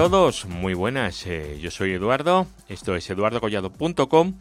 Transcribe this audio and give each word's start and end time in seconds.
Todos, 0.00 0.46
muy 0.46 0.72
buenas. 0.72 1.26
eh, 1.26 1.58
yo 1.60 1.70
soy 1.70 1.92
Eduardo, 1.92 2.46
esto 2.70 2.96
es 2.96 3.10
eduardocollado.com 3.10 4.32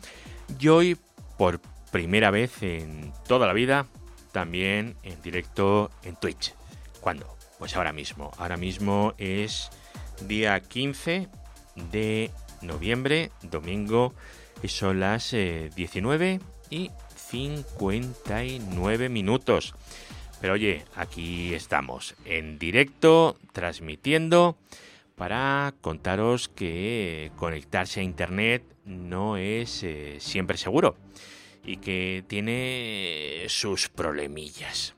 y 0.57 0.67
hoy 0.69 0.97
por 1.37 1.59
primera 1.91 2.31
vez 2.31 2.63
en 2.63 3.11
toda 3.27 3.45
la 3.45 3.51
vida 3.51 3.85
también 4.31 4.95
en 5.03 5.21
directo 5.21 5.91
en 6.03 6.15
Twitch. 6.15 6.53
¿Cuándo? 7.01 7.35
Pues 7.57 7.75
ahora 7.75 7.91
mismo. 7.91 8.31
Ahora 8.37 8.55
mismo 8.55 9.13
es 9.17 9.69
día 10.21 10.57
15 10.61 11.27
de 11.91 12.31
noviembre, 12.61 13.31
domingo, 13.41 14.13
y 14.63 14.69
son 14.69 15.01
las 15.01 15.33
eh, 15.33 15.71
19 15.75 16.39
y 16.69 16.89
59 17.17 19.09
minutos. 19.09 19.75
Pero 20.39 20.53
oye, 20.53 20.85
aquí 20.95 21.53
estamos 21.53 22.15
en 22.23 22.57
directo, 22.57 23.37
transmitiendo 23.51 24.55
para 25.19 25.73
contaros 25.81 26.47
que 26.47 27.33
conectarse 27.35 27.99
a 27.99 28.03
Internet 28.03 28.63
no 28.85 29.35
es 29.35 29.83
eh, 29.83 30.15
siempre 30.19 30.57
seguro 30.57 30.95
y 31.65 31.75
que 31.77 32.23
tiene 32.25 33.43
sus 33.49 33.89
problemillas. 33.89 34.95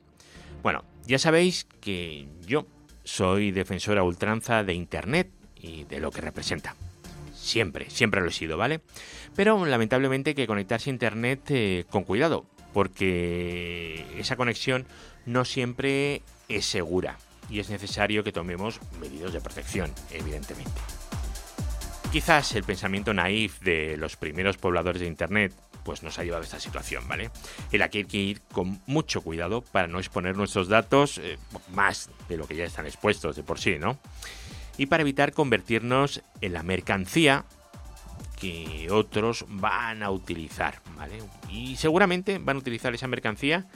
Bueno, 0.61 0.85
ya 1.07 1.17
sabéis 1.17 1.65
que 1.81 2.27
yo 2.45 2.67
soy 3.03 3.49
defensora 3.49 4.03
ultranza 4.03 4.63
de 4.63 4.75
Internet 4.75 5.31
y 5.55 5.85
de 5.85 5.99
lo 5.99 6.11
que 6.11 6.21
representa. 6.21 6.75
Siempre, 7.33 7.89
siempre 7.89 8.21
lo 8.21 8.27
he 8.27 8.31
sido, 8.31 8.57
¿vale? 8.57 8.79
Pero 9.35 9.65
lamentablemente 9.65 10.35
que 10.35 10.45
conectarse 10.45 10.91
a 10.91 10.93
Internet 10.93 11.49
eh, 11.49 11.85
con 11.89 12.03
cuidado, 12.03 12.45
porque 12.73 14.05
esa 14.19 14.35
conexión 14.35 14.85
no 15.25 15.45
siempre 15.45 16.21
es 16.47 16.65
segura 16.65 17.17
y 17.51 17.59
es 17.59 17.69
necesario 17.69 18.23
que 18.23 18.31
tomemos 18.31 18.79
medidas 18.99 19.33
de 19.33 19.41
protección, 19.41 19.91
evidentemente. 20.09 20.71
Quizás 22.11 22.55
el 22.55 22.63
pensamiento 22.63 23.13
naif 23.13 23.61
de 23.61 23.97
los 23.97 24.15
primeros 24.15 24.57
pobladores 24.57 25.01
de 25.01 25.07
Internet 25.07 25.53
pues 25.83 26.03
nos 26.03 26.19
ha 26.19 26.23
llevado 26.23 26.43
a 26.43 26.45
esta 26.45 26.59
situación, 26.59 27.07
¿vale? 27.07 27.31
En 27.71 27.79
la 27.79 27.89
que 27.89 27.99
hay 27.99 28.05
que 28.05 28.17
ir 28.17 28.41
con 28.51 28.81
mucho 28.85 29.21
cuidado 29.21 29.61
para 29.61 29.87
no 29.87 29.99
exponer 29.99 30.37
nuestros 30.37 30.67
datos 30.67 31.17
eh, 31.17 31.37
más 31.73 32.09
de 32.29 32.37
lo 32.37 32.47
que 32.47 32.55
ya 32.55 32.65
están 32.65 32.85
expuestos 32.85 33.35
de 33.35 33.43
por 33.43 33.59
sí, 33.59 33.77
¿no? 33.79 33.97
Y 34.77 34.85
para 34.85 35.01
evitar 35.01 35.33
convertirnos 35.33 36.21
en 36.41 36.53
la 36.53 36.63
mercancía 36.63 37.45
que 38.39 38.87
otros 38.91 39.45
van 39.47 40.03
a 40.03 40.11
utilizar, 40.11 40.81
¿vale? 40.97 41.19
Y 41.49 41.75
seguramente 41.75 42.39
van 42.39 42.57
a 42.57 42.59
utilizar 42.59 42.93
esa 42.93 43.07
mercancía 43.07 43.67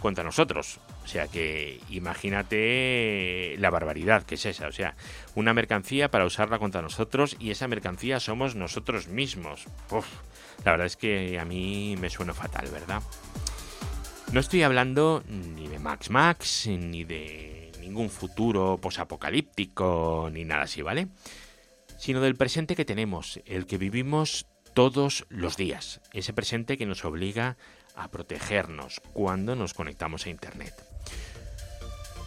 contra 0.00 0.24
nosotros. 0.24 0.80
O 1.04 1.06
sea 1.06 1.28
que 1.28 1.80
imagínate 1.90 3.56
la 3.58 3.70
barbaridad 3.70 4.22
que 4.24 4.36
es 4.36 4.46
esa. 4.46 4.68
O 4.68 4.72
sea, 4.72 4.94
una 5.34 5.54
mercancía 5.54 6.10
para 6.10 6.24
usarla 6.24 6.58
contra 6.58 6.82
nosotros 6.82 7.36
y 7.38 7.50
esa 7.50 7.68
mercancía 7.68 8.20
somos 8.20 8.54
nosotros 8.54 9.08
mismos. 9.08 9.64
Uf, 9.90 10.06
la 10.64 10.72
verdad 10.72 10.86
es 10.86 10.96
que 10.96 11.38
a 11.38 11.44
mí 11.44 11.96
me 11.98 12.10
suena 12.10 12.34
fatal, 12.34 12.68
¿verdad? 12.70 13.02
No 14.32 14.40
estoy 14.40 14.62
hablando 14.62 15.22
ni 15.26 15.68
de 15.68 15.78
Max 15.78 16.10
Max, 16.10 16.66
ni 16.66 17.04
de 17.04 17.72
ningún 17.80 18.10
futuro 18.10 18.78
posapocalíptico, 18.80 20.28
ni 20.32 20.44
nada 20.44 20.62
así, 20.62 20.82
¿vale? 20.82 21.08
Sino 21.96 22.20
del 22.20 22.36
presente 22.36 22.76
que 22.76 22.84
tenemos, 22.84 23.40
el 23.46 23.66
que 23.66 23.78
vivimos 23.78 24.46
todos 24.74 25.26
los 25.30 25.56
días. 25.56 26.00
Ese 26.12 26.32
presente 26.32 26.76
que 26.76 26.86
nos 26.86 27.04
obliga 27.04 27.48
a 27.48 27.56
protegernos 28.06 29.02
cuando 29.12 29.56
nos 29.56 29.74
conectamos 29.74 30.26
a 30.26 30.30
Internet. 30.30 30.74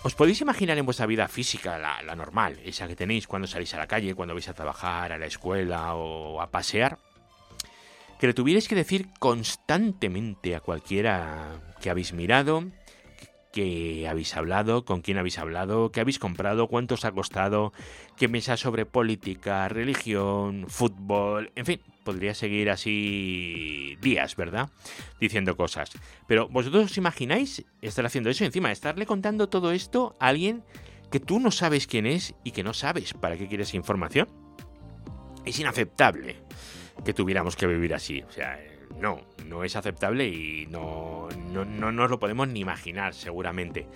¿Os 0.04 0.16
podéis 0.16 0.42
imaginar 0.42 0.78
en 0.78 0.86
vuestra 0.86 1.06
vida 1.06 1.28
física, 1.28 1.78
la, 1.78 2.16
normal, 2.16 2.60
esa 2.66 2.88
que 2.88 2.96
tenéis 2.96 3.28
cuando 3.28 3.48
salís 3.48 3.74
a 3.76 3.78
la 3.78 3.88
calle, 3.88 4.16
cuando 4.16 4.34
vais 4.34 4.50
a 4.50 4.54
trabajar, 4.54 5.14
a 5.14 5.18
la 5.18 5.28
escuela 5.28 5.94
o 5.94 6.42
a 6.42 6.50
pasear? 6.50 6.98
Que 8.20 8.26
le 8.28 8.34
tuvierais 8.34 8.68
que 8.68 8.76
decir 8.76 9.08
constantemente 9.20 10.56
a 10.56 10.60
cualquiera 10.60 11.62
que 11.80 11.92
habéis 11.92 12.14
mirado, 12.14 12.66
que 13.52 14.08
habéis 14.10 14.36
hablado, 14.36 14.86
con 14.86 15.02
quién 15.02 15.20
habéis 15.20 15.38
hablado, 15.38 15.92
qué 15.92 16.02
habéis 16.02 16.18
comprado, 16.18 16.68
cuánto 16.68 16.96
os 16.96 17.06
ha 17.06 17.12
costado, 17.12 17.72
qué 18.18 18.28
mesa 18.28 18.58
sobre 18.58 18.88
política, 18.88 19.68
religión, 19.70 20.66
fútbol, 20.68 21.52
en 21.56 21.66
fin, 21.66 21.82
podría 22.04 22.34
seguir 22.34 22.70
así 22.70 23.98
días, 24.02 24.36
¿verdad? 24.36 24.70
Diciendo 25.20 25.56
cosas. 25.56 25.92
Pero 26.28 26.48
vosotros 26.50 26.86
os 26.86 26.98
imagináis 26.98 27.64
estar 27.82 28.06
haciendo 28.06 28.30
eso 28.30 28.46
encima, 28.46 28.72
estarle 28.72 29.06
contando 29.06 29.50
todo 29.50 29.72
esto 29.72 30.16
a 30.20 30.28
alguien 30.28 30.64
que 31.12 31.20
tú 31.20 31.40
no 31.40 31.52
sabes 31.52 31.88
quién 31.88 32.06
es 32.06 32.36
y 32.44 32.52
que 32.52 32.64
no 32.64 32.74
sabes 32.74 33.14
para 33.14 33.38
qué 33.38 33.48
quieres 33.48 33.74
información. 33.74 34.28
Es 35.46 35.60
inaceptable 35.60 36.38
que 37.04 37.14
tuviéramos 37.14 37.56
que 37.56 37.68
vivir 37.68 37.94
así. 37.94 38.22
O 38.22 38.32
sea, 38.32 38.60
no, 39.00 39.22
no 39.46 39.64
es 39.64 39.76
aceptable 39.76 40.28
y 40.28 40.68
no, 40.68 41.28
no, 41.52 41.66
no 41.66 41.92
nos 41.92 42.10
lo 42.10 42.20
podemos 42.20 42.48
ni 42.48 42.62
imaginar 42.62 43.14
seguramente. 43.14 43.88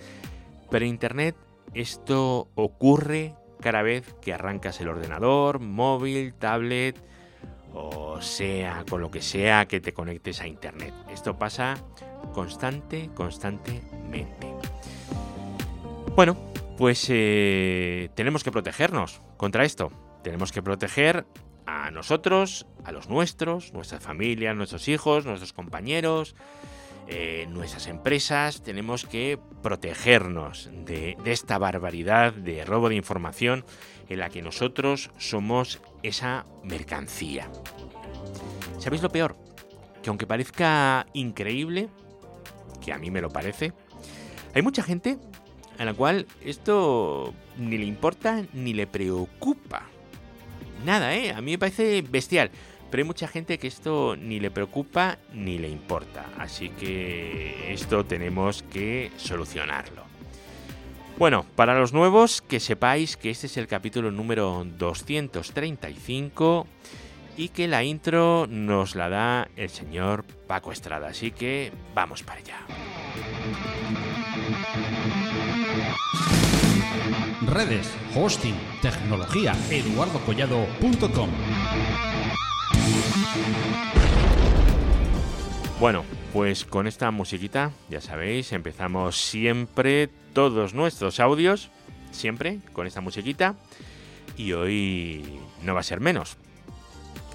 Pero 0.70 0.84
Internet 0.84 1.36
esto 1.74 2.48
ocurre 2.54 3.34
cada 3.60 3.82
vez 3.82 4.14
que 4.20 4.32
arrancas 4.32 4.80
el 4.80 4.88
ordenador, 4.88 5.60
móvil, 5.60 6.34
tablet 6.34 6.96
o 7.76 8.22
sea, 8.22 8.84
con 8.88 9.00
lo 9.00 9.10
que 9.10 9.20
sea 9.20 9.66
que 9.66 9.80
te 9.80 9.92
conectes 9.92 10.40
a 10.40 10.46
Internet. 10.46 10.94
Esto 11.10 11.38
pasa 11.38 11.76
constante, 12.32 13.10
constantemente. 13.14 14.54
Bueno, 16.14 16.36
pues 16.78 17.06
eh, 17.10 18.08
tenemos 18.14 18.42
que 18.42 18.50
protegernos 18.50 19.20
contra 19.36 19.64
esto. 19.64 19.92
Tenemos 20.22 20.50
que 20.50 20.62
proteger 20.62 21.26
a 21.66 21.90
nosotros, 21.90 22.66
a 22.84 22.92
los 22.92 23.08
nuestros, 23.08 23.72
nuestras 23.74 24.02
familias, 24.02 24.56
nuestros 24.56 24.88
hijos, 24.88 25.26
nuestros 25.26 25.52
compañeros, 25.52 26.34
eh, 27.08 27.46
nuestras 27.50 27.86
empresas. 27.86 28.62
Tenemos 28.62 29.04
que 29.04 29.38
protegernos 29.62 30.70
de, 30.72 31.16
de 31.22 31.32
esta 31.32 31.58
barbaridad 31.58 32.32
de 32.32 32.64
robo 32.64 32.88
de 32.88 32.96
información 32.96 33.64
en 34.08 34.20
la 34.20 34.30
que 34.30 34.42
nosotros 34.42 35.10
somos 35.18 35.80
esa 36.08 36.46
mercancía. 36.62 37.50
¿Sabéis 38.78 39.02
lo 39.02 39.10
peor? 39.10 39.36
Que 40.02 40.10
aunque 40.10 40.26
parezca 40.26 41.06
increíble, 41.12 41.88
que 42.84 42.92
a 42.92 42.98
mí 42.98 43.10
me 43.10 43.20
lo 43.20 43.30
parece, 43.30 43.72
hay 44.54 44.62
mucha 44.62 44.82
gente 44.82 45.18
a 45.78 45.84
la 45.84 45.94
cual 45.94 46.26
esto 46.42 47.34
ni 47.58 47.78
le 47.78 47.84
importa 47.84 48.44
ni 48.52 48.72
le 48.72 48.86
preocupa. 48.86 49.82
Nada, 50.84 51.14
¿eh? 51.14 51.32
A 51.32 51.40
mí 51.40 51.52
me 51.52 51.58
parece 51.58 52.02
bestial. 52.02 52.50
Pero 52.90 53.02
hay 53.02 53.06
mucha 53.06 53.26
gente 53.26 53.58
que 53.58 53.66
esto 53.66 54.16
ni 54.16 54.38
le 54.38 54.50
preocupa 54.50 55.18
ni 55.32 55.58
le 55.58 55.68
importa. 55.68 56.26
Así 56.38 56.70
que 56.70 57.72
esto 57.72 58.04
tenemos 58.04 58.62
que 58.62 59.10
solucionarlo. 59.16 60.15
Bueno, 61.18 61.46
para 61.56 61.78
los 61.78 61.94
nuevos, 61.94 62.42
que 62.42 62.60
sepáis 62.60 63.16
que 63.16 63.30
este 63.30 63.46
es 63.46 63.56
el 63.56 63.66
capítulo 63.66 64.10
número 64.10 64.66
235 64.66 66.66
y 67.38 67.48
que 67.48 67.68
la 67.68 67.84
intro 67.84 68.46
nos 68.46 68.94
la 68.94 69.08
da 69.08 69.48
el 69.56 69.70
señor 69.70 70.24
Paco 70.46 70.72
Estrada. 70.72 71.08
Así 71.08 71.30
que 71.30 71.72
vamos 71.94 72.22
para 72.22 72.40
allá. 72.40 72.58
Redes, 77.46 77.90
hosting, 78.14 78.54
tecnología, 78.82 79.54
eduardocollado.com. 79.70 81.30
Bueno, 85.78 86.04
pues 86.32 86.64
con 86.64 86.86
esta 86.86 87.10
musiquita, 87.10 87.70
ya 87.90 88.00
sabéis, 88.00 88.52
empezamos 88.52 89.16
siempre 89.16 90.08
todos 90.32 90.72
nuestros 90.72 91.20
audios, 91.20 91.70
siempre 92.12 92.60
con 92.72 92.86
esta 92.86 93.02
musiquita, 93.02 93.56
y 94.38 94.52
hoy 94.52 95.38
no 95.62 95.74
va 95.74 95.80
a 95.80 95.82
ser 95.82 96.00
menos. 96.00 96.38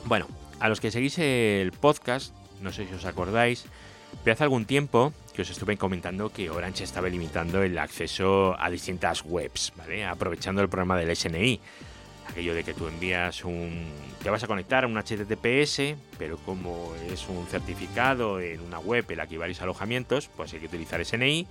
Bueno, 0.05 0.27
a 0.59 0.69
los 0.69 0.81
que 0.81 0.89
seguís 0.89 1.19
el 1.19 1.71
podcast, 1.71 2.33
no 2.61 2.71
sé 2.71 2.87
si 2.87 2.95
os 2.95 3.05
acordáis, 3.05 3.65
pero 4.23 4.33
hace 4.33 4.43
algún 4.43 4.65
tiempo 4.65 5.13
que 5.35 5.43
os 5.43 5.49
estuve 5.51 5.77
comentando 5.77 6.33
que 6.33 6.49
Orange 6.49 6.83
estaba 6.83 7.09
limitando 7.09 7.61
el 7.61 7.77
acceso 7.77 8.55
a 8.59 8.71
distintas 8.71 9.23
webs, 9.23 9.71
¿vale? 9.77 10.03
Aprovechando 10.03 10.63
el 10.63 10.69
programa 10.69 10.97
del 10.97 11.15
SNI. 11.15 11.59
Aquello 12.31 12.53
de 12.53 12.63
que 12.63 12.73
tú 12.73 12.87
envías 12.87 13.43
un... 13.43 13.85
Te 14.23 14.29
vas 14.29 14.43
a 14.43 14.47
conectar 14.47 14.83
a 14.83 14.87
un 14.87 14.95
HTTPS, 14.95 15.95
pero 16.17 16.37
como 16.37 16.93
es 17.11 17.27
un 17.27 17.45
certificado 17.47 18.39
en 18.39 18.61
una 18.61 18.79
web 18.79 19.05
en 19.09 19.17
la 19.17 19.27
que 19.27 19.37
varios 19.37 19.61
alojamientos, 19.61 20.29
pues 20.37 20.53
hay 20.53 20.59
que 20.59 20.67
utilizar 20.67 21.03
SNI. 21.03 21.47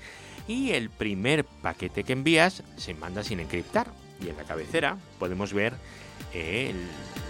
Y 0.48 0.70
el 0.70 0.88
primer 0.88 1.44
paquete 1.44 2.04
que 2.04 2.12
envías 2.12 2.62
se 2.76 2.94
manda 2.94 3.22
sin 3.22 3.40
encriptar. 3.40 3.88
Y 4.24 4.28
en 4.28 4.36
la 4.36 4.44
cabecera 4.44 4.96
podemos 5.18 5.52
ver 5.52 5.74
eh, 6.32 6.72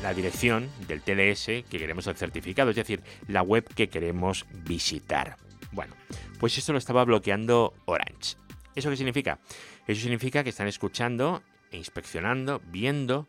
la 0.02 0.14
dirección 0.14 0.68
del 0.86 1.02
TLS 1.02 1.46
que 1.46 1.78
queremos 1.78 2.06
el 2.06 2.16
certificado, 2.16 2.70
es 2.70 2.76
decir, 2.76 3.02
la 3.28 3.42
web 3.42 3.64
que 3.74 3.88
queremos 3.88 4.46
visitar. 4.64 5.36
Bueno, 5.72 5.94
pues 6.38 6.56
esto 6.58 6.72
lo 6.72 6.78
estaba 6.78 7.04
bloqueando 7.04 7.74
Orange. 7.86 8.36
¿Eso 8.74 8.90
qué 8.90 8.96
significa? 8.96 9.38
Eso 9.86 10.02
significa 10.02 10.44
que 10.44 10.50
están 10.50 10.68
escuchando 10.68 11.42
inspeccionando, 11.70 12.60
viendo 12.66 13.28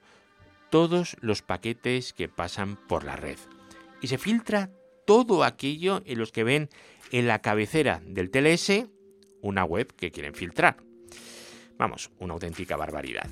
todos 0.69 1.17
los 1.21 1.41
paquetes 1.41 2.13
que 2.13 2.29
pasan 2.29 2.77
por 2.87 3.03
la 3.03 3.15
red. 3.15 3.37
Y 4.01 4.07
se 4.07 4.17
filtra 4.17 4.71
todo 5.05 5.43
aquello 5.43 6.01
en 6.05 6.19
los 6.19 6.31
que 6.31 6.43
ven 6.43 6.69
en 7.11 7.27
la 7.27 7.39
cabecera 7.39 8.01
del 8.05 8.31
TLS 8.31 8.87
una 9.41 9.63
web 9.65 9.93
que 9.95 10.11
quieren 10.11 10.33
filtrar. 10.33 10.77
Vamos, 11.77 12.11
una 12.19 12.33
auténtica 12.33 12.77
barbaridad. 12.77 13.27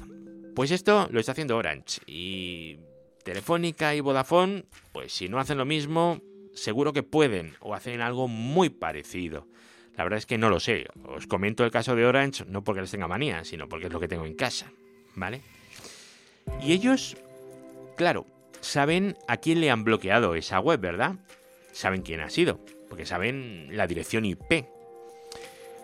Pues 0.56 0.72
esto 0.72 1.08
lo 1.12 1.20
está 1.20 1.34
haciendo 1.34 1.58
Orange 1.58 2.02
y 2.08 2.80
Telefónica 3.24 3.96
y 3.96 4.02
Vodafone, 4.02 4.66
pues 4.92 5.14
si 5.14 5.30
no 5.30 5.40
hacen 5.40 5.58
lo 5.58 5.66
mismo, 5.66 6.22
seguro 6.54 6.94
que 6.94 7.04
pueden 7.04 7.54
o 7.60 7.76
hacen 7.76 8.02
algo 8.02 8.28
muy 8.28 8.70
parecido. 8.70 9.48
La 9.96 10.04
verdad 10.04 10.18
es 10.18 10.26
que 10.26 10.38
no 10.38 10.50
lo 10.50 10.60
sé. 10.60 10.88
Os 11.06 11.28
comento 11.28 11.64
el 11.64 11.72
caso 11.72 11.96
de 11.96 12.06
Orange 12.06 12.46
no 12.46 12.64
porque 12.64 12.82
les 12.82 12.92
tenga 12.92 13.08
manía, 13.08 13.44
sino 13.44 13.70
porque 13.70 13.88
es 13.88 13.94
lo 13.94 14.00
que 14.00 14.08
tengo 14.08 14.26
en 14.26 14.36
casa, 14.36 14.72
¿vale? 15.16 15.42
Y 16.62 16.74
ellos, 16.74 17.18
claro, 17.96 18.26
saben 18.62 19.18
a 19.28 19.38
quién 19.38 19.62
le 19.62 19.72
han 19.72 19.84
bloqueado 19.84 20.36
esa 20.36 20.60
web, 20.60 20.80
¿verdad? 20.80 21.16
Saben 21.72 22.02
quién 22.02 22.22
ha 22.22 22.30
sido, 22.30 22.60
porque 22.90 23.06
saben 23.06 23.70
la 23.72 23.88
dirección 23.88 24.26
IP. 24.26 24.66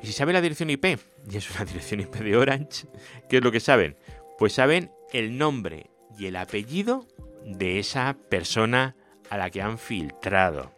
Y 0.01 0.07
si 0.07 0.13
saben 0.13 0.33
la 0.33 0.41
dirección 0.41 0.69
IP, 0.69 0.85
y 1.29 1.37
es 1.37 1.49
una 1.51 1.65
dirección 1.65 1.99
IP 1.99 2.15
de 2.15 2.37
Orange, 2.37 2.87
¿qué 3.29 3.37
es 3.37 3.43
lo 3.43 3.51
que 3.51 3.59
saben? 3.59 3.95
Pues 4.37 4.53
saben 4.53 4.91
el 5.13 5.37
nombre 5.37 5.89
y 6.17 6.25
el 6.27 6.35
apellido 6.35 7.07
de 7.45 7.79
esa 7.79 8.15
persona 8.29 8.95
a 9.29 9.37
la 9.37 9.49
que 9.49 9.61
han 9.61 9.77
filtrado. 9.77 10.71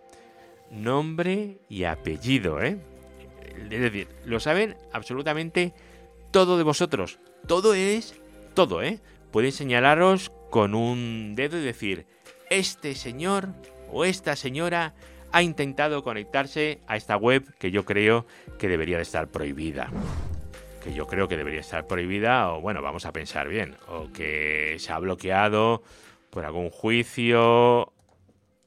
Nombre 0.69 1.59
y 1.69 1.85
apellido, 1.85 2.61
¿eh? 2.61 2.77
Es 3.71 3.81
decir, 3.81 4.07
lo 4.25 4.39
saben 4.39 4.75
absolutamente 4.91 5.73
todo 6.31 6.57
de 6.57 6.63
vosotros. 6.63 7.19
Todo 7.47 7.73
es 7.73 8.15
todo, 8.57 8.81
¿eh? 8.81 8.99
Pueden 9.29 9.51
señalaros 9.51 10.31
con 10.49 10.73
un 10.73 11.35
dedo 11.35 11.59
y 11.59 11.61
decir, 11.61 12.07
este 12.49 12.95
señor 12.95 13.49
o 13.91 14.03
esta 14.03 14.35
señora 14.35 14.95
ha 15.31 15.43
intentado 15.43 16.01
conectarse 16.01 16.79
a 16.87 16.97
esta 16.97 17.17
web 17.17 17.43
que 17.59 17.69
yo 17.69 17.85
creo 17.85 18.25
que 18.57 18.67
debería 18.67 18.97
de 18.97 19.03
estar 19.03 19.27
prohibida. 19.27 19.91
Que 20.83 20.91
yo 20.91 21.05
creo 21.05 21.27
que 21.27 21.37
debería 21.37 21.59
estar 21.59 21.85
prohibida, 21.85 22.51
o 22.51 22.59
bueno, 22.59 22.81
vamos 22.81 23.05
a 23.05 23.13
pensar 23.13 23.47
bien, 23.47 23.75
o 23.87 24.11
que 24.11 24.77
se 24.79 24.91
ha 24.91 24.97
bloqueado 24.97 25.83
por 26.31 26.43
algún 26.43 26.71
juicio 26.71 27.93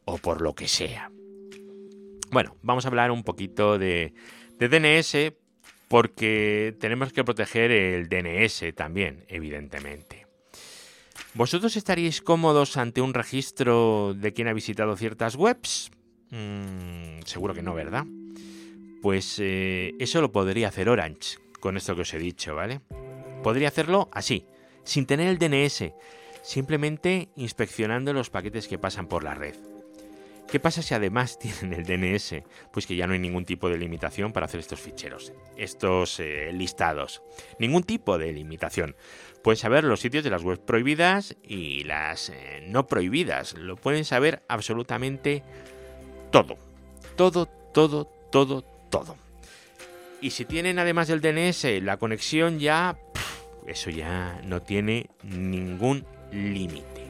o 0.04 0.18
por 0.22 0.40
lo 0.40 0.54
que 0.54 0.68
sea. 0.68 1.10
Bueno, 2.30 2.54
vamos 2.62 2.84
a 2.84 2.88
hablar 2.90 3.10
un 3.10 3.24
poquito 3.24 3.76
de, 3.76 4.14
de 4.56 4.68
DNS 4.68 5.32
porque 5.90 6.76
tenemos 6.78 7.12
que 7.12 7.24
proteger 7.24 7.72
el 7.72 8.08
DNS 8.08 8.72
también, 8.76 9.24
evidentemente. 9.26 10.24
¿Vosotros 11.34 11.76
estaríais 11.76 12.22
cómodos 12.22 12.76
ante 12.76 13.00
un 13.00 13.12
registro 13.12 14.14
de 14.14 14.32
quien 14.32 14.46
ha 14.46 14.52
visitado 14.52 14.96
ciertas 14.96 15.34
webs? 15.34 15.90
Mm, 16.30 17.22
seguro 17.24 17.54
que 17.54 17.62
no, 17.62 17.74
¿verdad? 17.74 18.06
Pues 19.02 19.38
eh, 19.40 19.94
eso 19.98 20.20
lo 20.20 20.30
podría 20.30 20.68
hacer 20.68 20.88
Orange, 20.88 21.38
con 21.58 21.76
esto 21.76 21.96
que 21.96 22.02
os 22.02 22.14
he 22.14 22.20
dicho, 22.20 22.54
¿vale? 22.54 22.80
Podría 23.42 23.66
hacerlo 23.66 24.08
así, 24.12 24.44
sin 24.84 25.06
tener 25.06 25.26
el 25.26 25.38
DNS, 25.38 25.92
simplemente 26.44 27.30
inspeccionando 27.34 28.12
los 28.12 28.30
paquetes 28.30 28.68
que 28.68 28.78
pasan 28.78 29.08
por 29.08 29.24
la 29.24 29.34
red. 29.34 29.69
¿Qué 30.50 30.58
pasa 30.58 30.82
si 30.82 30.94
además 30.94 31.38
tienen 31.60 31.72
el 31.72 31.84
DNS? 31.84 32.42
Pues 32.72 32.86
que 32.86 32.96
ya 32.96 33.06
no 33.06 33.12
hay 33.12 33.20
ningún 33.20 33.44
tipo 33.44 33.68
de 33.68 33.78
limitación 33.78 34.32
para 34.32 34.46
hacer 34.46 34.60
estos 34.60 34.80
ficheros, 34.80 35.32
estos 35.56 36.18
eh, 36.18 36.50
listados. 36.52 37.22
Ningún 37.58 37.84
tipo 37.84 38.18
de 38.18 38.32
limitación. 38.32 38.96
Pueden 39.42 39.58
saber 39.58 39.84
los 39.84 40.00
sitios 40.00 40.24
de 40.24 40.30
las 40.30 40.42
webs 40.42 40.60
prohibidas 40.60 41.36
y 41.42 41.84
las 41.84 42.30
eh, 42.30 42.64
no 42.66 42.86
prohibidas. 42.86 43.54
Lo 43.54 43.76
pueden 43.76 44.04
saber 44.04 44.42
absolutamente 44.48 45.42
todo. 46.32 46.58
Todo, 47.16 47.46
todo, 47.46 48.06
todo, 48.30 48.62
todo. 48.90 49.16
Y 50.20 50.30
si 50.30 50.44
tienen 50.44 50.78
además 50.78 51.08
del 51.08 51.20
DNS 51.20 51.82
la 51.82 51.96
conexión 51.96 52.58
ya... 52.58 52.98
eso 53.66 53.90
ya 53.90 54.40
no 54.44 54.60
tiene 54.60 55.10
ningún 55.22 56.04
límite. 56.32 57.06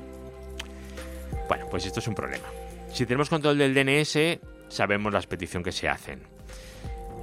Bueno, 1.49 1.67
pues 1.69 1.87
esto 1.87 1.99
es 2.01 2.07
un 2.07 2.15
problema. 2.15 2.47
Si 2.93 3.07
tenemos 3.07 3.31
control 3.31 3.57
del 3.59 3.75
DNS, 3.75 4.41
sabemos 4.69 5.13
las 5.13 5.27
peticiones 5.27 5.65
que 5.65 5.73
se 5.73 5.89
hacen. 5.89 6.23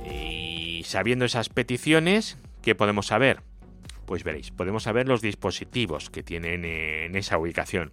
Y 0.09 0.83
sabiendo 0.85 1.25
esas 1.25 1.49
peticiones, 1.49 2.37
¿qué 2.61 2.73
podemos 2.75 3.07
saber? 3.07 3.41
Pues 4.05 4.23
veréis, 4.23 4.51
podemos 4.51 4.83
saber 4.83 5.07
los 5.07 5.21
dispositivos 5.21 6.09
que 6.09 6.23
tienen 6.23 6.63
en 6.63 7.15
esa 7.15 7.37
ubicación. 7.37 7.91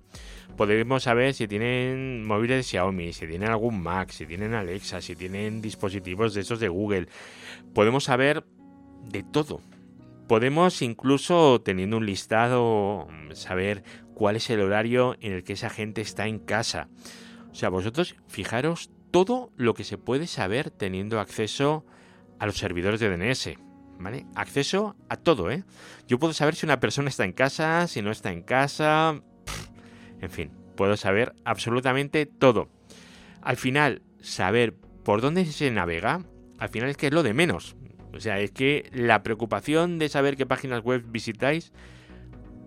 Podemos 0.57 1.03
saber 1.03 1.35
si 1.35 1.49
tienen 1.49 2.25
móviles 2.25 2.59
de 2.59 2.63
Xiaomi, 2.63 3.13
si 3.13 3.27
tienen 3.27 3.51
algún 3.51 3.83
Mac, 3.83 4.11
si 4.11 4.25
tienen 4.25 4.55
Alexa, 4.55 5.01
si 5.01 5.17
tienen 5.17 5.61
dispositivos 5.61 6.33
de 6.35 6.43
esos 6.43 6.61
de 6.61 6.69
Google. 6.69 7.09
Podemos 7.75 8.05
saber 8.05 8.45
de 9.03 9.25
todo. 9.25 9.61
Podemos 10.29 10.81
incluso, 10.83 11.61
teniendo 11.63 11.97
un 11.97 12.07
listado, 12.07 13.09
saber 13.33 13.83
cuál 14.15 14.37
es 14.37 14.49
el 14.51 14.61
horario 14.61 15.17
en 15.21 15.33
el 15.33 15.43
que 15.43 15.55
esa 15.55 15.69
gente 15.69 16.01
está 16.01 16.29
en 16.29 16.39
casa. 16.39 16.89
O 17.55 17.57
sea, 17.57 17.69
vosotros 17.69 18.17
fijaros 18.27 18.91
todo 19.13 19.53
lo 19.57 19.75
que 19.75 19.85
se 19.85 19.97
puede 19.97 20.27
saber 20.27 20.73
teniendo 20.73 21.21
acceso 21.21 21.87
a 22.41 22.47
los 22.47 22.59
servidores 22.59 22.99
de 22.99 23.17
DNS. 23.17 23.51
¿Vale? 23.97 24.27
Acceso 24.35 24.97
a 25.09 25.17
todo, 25.17 25.53
¿eh? 25.53 25.63
Yo 26.09 26.19
puedo 26.19 26.33
saber 26.33 26.57
si 26.57 26.67
una 26.67 26.81
persona 26.81 27.11
está 27.11 27.25
en 27.25 27.33
casa, 27.33 27.87
si 27.87 28.03
no 28.03 28.11
está 28.11 28.33
en 28.33 28.43
casa. 28.43 29.23
En 30.21 30.31
fin, 30.31 30.51
puedo 30.75 30.97
saber 30.97 31.33
absolutamente 31.45 32.27
todo. 32.27 32.69
Al 33.41 33.57
final, 33.57 34.03
saber 34.21 34.75
por 35.05 35.21
dónde 35.21 35.45
se 35.45 35.71
navega, 35.71 36.25
al 36.59 36.69
final 36.71 36.91
es 36.91 36.97
que 36.97 37.07
es 37.07 37.13
lo 37.13 37.23
de 37.23 37.35
menos. 37.35 37.77
O 38.13 38.19
sea, 38.19 38.41
es 38.41 38.51
que 38.51 38.91
la 38.93 39.23
preocupación 39.23 40.01
de 40.01 40.09
saber 40.09 40.37
qué 40.37 40.45
páginas 40.45 40.83
web 40.83 41.05
visitáis 41.07 41.73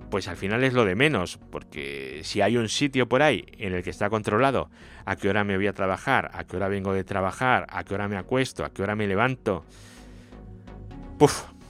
pues 0.10 0.28
al 0.28 0.38
final 0.38 0.64
es 0.64 0.74
lo 0.74 0.86
de 0.86 0.96
menos, 0.96 1.40
porque 1.50 2.22
si 2.24 2.42
hay 2.42 2.58
un 2.58 2.70
sitio 2.70 3.08
por 3.08 3.22
ahí 3.22 3.46
en 3.58 3.74
el 3.74 3.84
que 3.84 3.90
está 3.90 4.10
controlado 4.10 4.70
a 5.06 5.16
qué 5.16 5.30
hora 5.30 5.44
me 5.44 5.58
voy 5.58 5.68
a 5.68 5.74
trabajar, 5.74 6.32
a 6.34 6.46
qué 6.46 6.56
hora 6.58 6.68
vengo 6.68 6.94
de 6.94 7.04
trabajar, 7.04 7.68
a 7.70 7.84
qué 7.84 7.94
hora 7.94 8.08
me 8.08 8.18
acuesto, 8.18 8.64
a 8.64 8.70
qué 8.70 8.84
hora 8.84 8.96
me 8.96 9.08
levanto, 9.08 9.66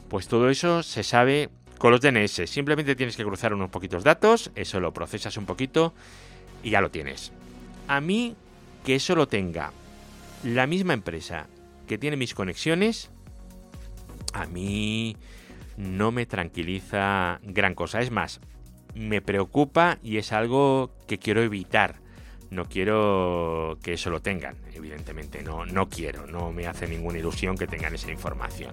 pues 0.09 0.27
todo 0.27 0.49
eso 0.49 0.83
se 0.83 1.03
sabe 1.03 1.49
con 1.77 1.91
los 1.91 2.01
DNS. 2.01 2.49
Simplemente 2.49 2.95
tienes 2.95 3.15
que 3.15 3.23
cruzar 3.23 3.53
unos 3.53 3.69
poquitos 3.69 4.03
datos, 4.03 4.51
eso 4.55 4.79
lo 4.79 4.93
procesas 4.93 5.37
un 5.37 5.45
poquito 5.45 5.93
y 6.63 6.71
ya 6.71 6.81
lo 6.81 6.91
tienes. 6.91 7.31
A 7.87 8.01
mí 8.01 8.35
que 8.83 8.95
eso 8.95 9.15
lo 9.15 9.27
tenga 9.27 9.71
la 10.43 10.67
misma 10.67 10.93
empresa 10.93 11.47
que 11.87 11.97
tiene 11.97 12.17
mis 12.17 12.33
conexiones, 12.33 13.09
a 14.33 14.45
mí 14.45 15.15
no 15.77 16.11
me 16.11 16.25
tranquiliza 16.25 17.39
gran 17.43 17.75
cosa. 17.75 18.01
Es 18.01 18.11
más, 18.11 18.41
me 18.95 19.21
preocupa 19.21 19.99
y 20.03 20.17
es 20.17 20.33
algo 20.33 20.91
que 21.07 21.19
quiero 21.19 21.41
evitar. 21.41 21.95
No 22.49 22.65
quiero 22.65 23.77
que 23.83 23.93
eso 23.93 24.09
lo 24.09 24.21
tengan, 24.21 24.55
evidentemente. 24.73 25.43
No, 25.43 25.65
no 25.65 25.89
quiero, 25.89 26.27
no 26.27 26.51
me 26.51 26.67
hace 26.67 26.87
ninguna 26.87 27.19
ilusión 27.19 27.57
que 27.57 27.67
tengan 27.67 27.93
esa 27.93 28.11
información. 28.11 28.71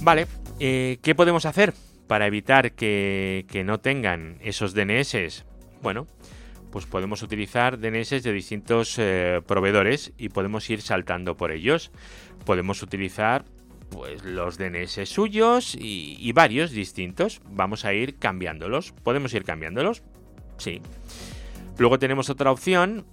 Vale, 0.00 0.26
eh, 0.58 0.98
¿qué 1.02 1.14
podemos 1.14 1.44
hacer 1.44 1.74
para 2.06 2.26
evitar 2.26 2.72
que, 2.72 3.62
no 3.64 3.78
tengan 3.78 4.38
esos 4.40 4.74
DNS? 4.74 5.44
Bueno, 5.82 6.06
pues 6.72 6.86
podemos 6.86 7.22
utilizar 7.22 7.78
DNS 7.78 8.22
de 8.22 8.32
distintos 8.32 8.98
eh, 8.98 9.42
proveedores 9.46 10.12
y 10.16 10.30
podemos 10.30 10.68
ir 10.70 10.80
saltando 10.80 11.36
por 11.36 11.52
ellos. 11.52 11.90
Podemos 12.44 12.82
utilizar 12.82 13.44
pues 13.90 14.24
los 14.24 14.58
DNS 14.58 15.08
suyos 15.08 15.76
y, 15.78 16.32
varios 16.32 16.70
distintos. 16.70 17.40
Vamos 17.50 17.84
a 17.84 17.92
ir 17.92 18.18
cambiándolos. 18.18 18.92
¿Podemos 19.02 19.32
ir 19.34 19.44
cambiándolos? 19.44 20.02
Sí. 20.56 20.80
Luego 21.78 21.98
tenemos 21.98 22.30
otra 22.30 22.50
opción 22.50 23.06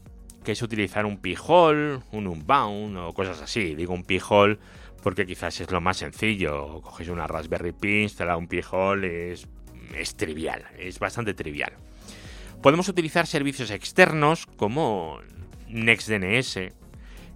que 0.44 0.52
es 0.52 0.62
utilizar 0.62 1.06
un 1.06 1.18
pijol, 1.18 2.04
un 2.12 2.28
unbound 2.28 2.98
o 2.98 3.14
cosas 3.14 3.42
así. 3.42 3.76
Digo 3.76 3.94
un 3.94 4.04
pijol 4.04 4.60
porque 5.02 5.26
quizás 5.26 5.60
es 5.62 5.72
lo 5.72 5.82
más 5.82 5.98
sencillo. 5.98 6.82
Coges 6.82 7.10
una 7.10 7.28
Raspberry 7.28 7.72
Pi, 7.72 8.04
instala 8.04 8.38
un 8.38 8.48
pijol, 8.48 9.06
es, 9.06 9.48
es 9.96 10.16
trivial, 10.16 10.64
es 10.78 11.00
bastante 11.00 11.34
trivial. 11.34 11.74
Podemos 12.62 12.90
utilizar 12.90 13.28
servicios 13.28 13.70
externos 13.70 14.46
como 14.46 15.20
NextDNS, 15.68 16.54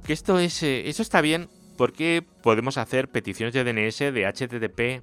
que 0.06 0.14
esto 0.14 0.40
es, 0.40 0.64
eh, 0.64 0.90
eso 0.90 1.02
está 1.04 1.22
bien 1.22 1.50
porque 1.80 2.26
podemos 2.44 2.78
hacer 2.78 3.08
peticiones 3.08 3.54
de 3.54 3.64
DNS 3.64 4.00
de 4.00 4.26
HTTP, 4.26 5.02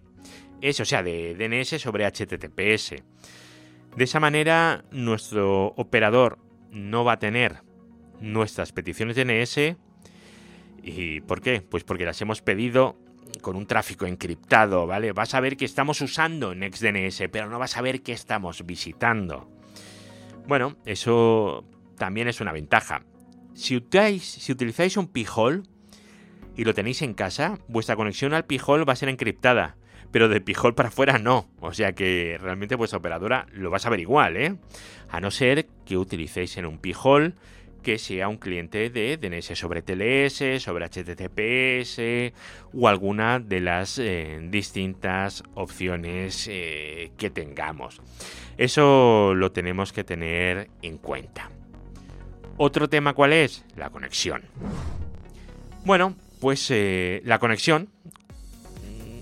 o 0.79 0.85
sea, 0.85 1.03
de 1.03 1.35
DNS 1.35 1.81
sobre 1.81 2.05
HTTPS. 2.05 3.03
De 3.97 4.05
esa 4.05 4.21
manera, 4.21 4.85
nuestro 4.91 5.69
operador 5.69 6.39
no 6.71 7.03
va 7.03 7.13
a 7.13 7.19
tener 7.19 7.63
nuestras 8.21 8.73
peticiones 8.73 9.17
de 9.17 9.25
DNS. 9.25 9.79
¿Y 10.83 11.23
por 11.23 11.41
qué? 11.41 11.63
Pues 11.63 11.83
porque 11.83 12.05
las 12.05 12.21
hemos 12.21 12.43
pedido 12.43 12.99
con 13.41 13.57
un 13.57 13.65
tráfico 13.67 14.05
encriptado, 14.05 14.87
¿vale? 14.87 15.13
Vas 15.13 15.33
a 15.33 15.41
ver 15.41 15.57
que 15.57 15.65
estamos 15.65 16.03
usando 16.03 16.55
NextDNS, 16.55 17.23
pero 17.33 17.49
no 17.49 17.59
vas 17.59 17.79
a 17.79 17.81
ver 17.81 18.03
que 18.03 18.13
estamos 18.13 18.67
visitando. 18.67 19.51
Bueno, 20.47 20.77
eso 20.85 21.65
también 21.97 22.29
es 22.29 22.43
una 22.43 22.53
ventaja. 22.53 23.03
Si 23.55 23.77
utilizáis, 23.77 24.25
si 24.25 24.53
utilizáis 24.53 24.99
un 24.99 25.09
pijol 25.09 25.63
y 26.57 26.65
lo 26.65 26.75
tenéis 26.75 27.03
en 27.03 27.15
casa, 27.15 27.59
vuestra 27.69 27.97
conexión 27.97 28.35
al 28.35 28.45
pijol 28.45 28.89
va 28.89 28.95
a 28.95 28.97
ser 28.97 29.09
encriptada 29.09 29.77
pero 30.11 30.29
de 30.29 30.41
pijol 30.41 30.75
para 30.75 30.89
afuera 30.89 31.19
no. 31.19 31.49
O 31.61 31.75
sea 31.75 31.93
que 31.93 32.39
realmente 32.41 32.75
vuestra 32.75 32.99
operadora 32.99 33.47
lo 33.53 33.71
vas 33.71 33.85
a 33.85 33.91
ver 33.91 34.01
igual, 34.01 34.37
¿eh? 34.37 34.57
A 35.11 35.21
no 35.21 35.31
ser 35.31 35.67
que 35.85 35.99
utilicéis 35.99 36.57
en 36.57 36.65
un 36.65 36.79
pijol 36.79 37.35
que 37.83 37.99
sea 37.99 38.27
un 38.27 38.39
cliente 38.39 38.91
de 38.91 39.17
DNS 39.17 39.57
sobre 39.57 39.81
TLS, 39.83 40.63
sobre 40.63 40.87
HTTPS 40.87 42.33
o 42.75 42.89
alguna 42.89 43.39
de 43.39 43.61
las 43.61 43.99
eh, 43.99 44.41
distintas 44.51 45.45
opciones 45.55 46.49
eh, 46.51 47.13
que 47.17 47.31
tengamos. 47.31 48.01
Eso 48.57 49.35
lo 49.35 49.53
tenemos 49.53 49.93
que 49.93 50.03
tener 50.03 50.69
en 50.83 50.99
cuenta. 50.99 51.51
Otro 52.57 52.89
tema 52.89 53.13
cuál 53.13 53.35
es? 53.35 53.65
La 53.77 53.91
conexión. 53.91 54.43
Bueno, 55.85 56.17
pues 56.47 56.71
eh, 56.71 57.23
la 57.25 57.41
conexión 57.41 57.89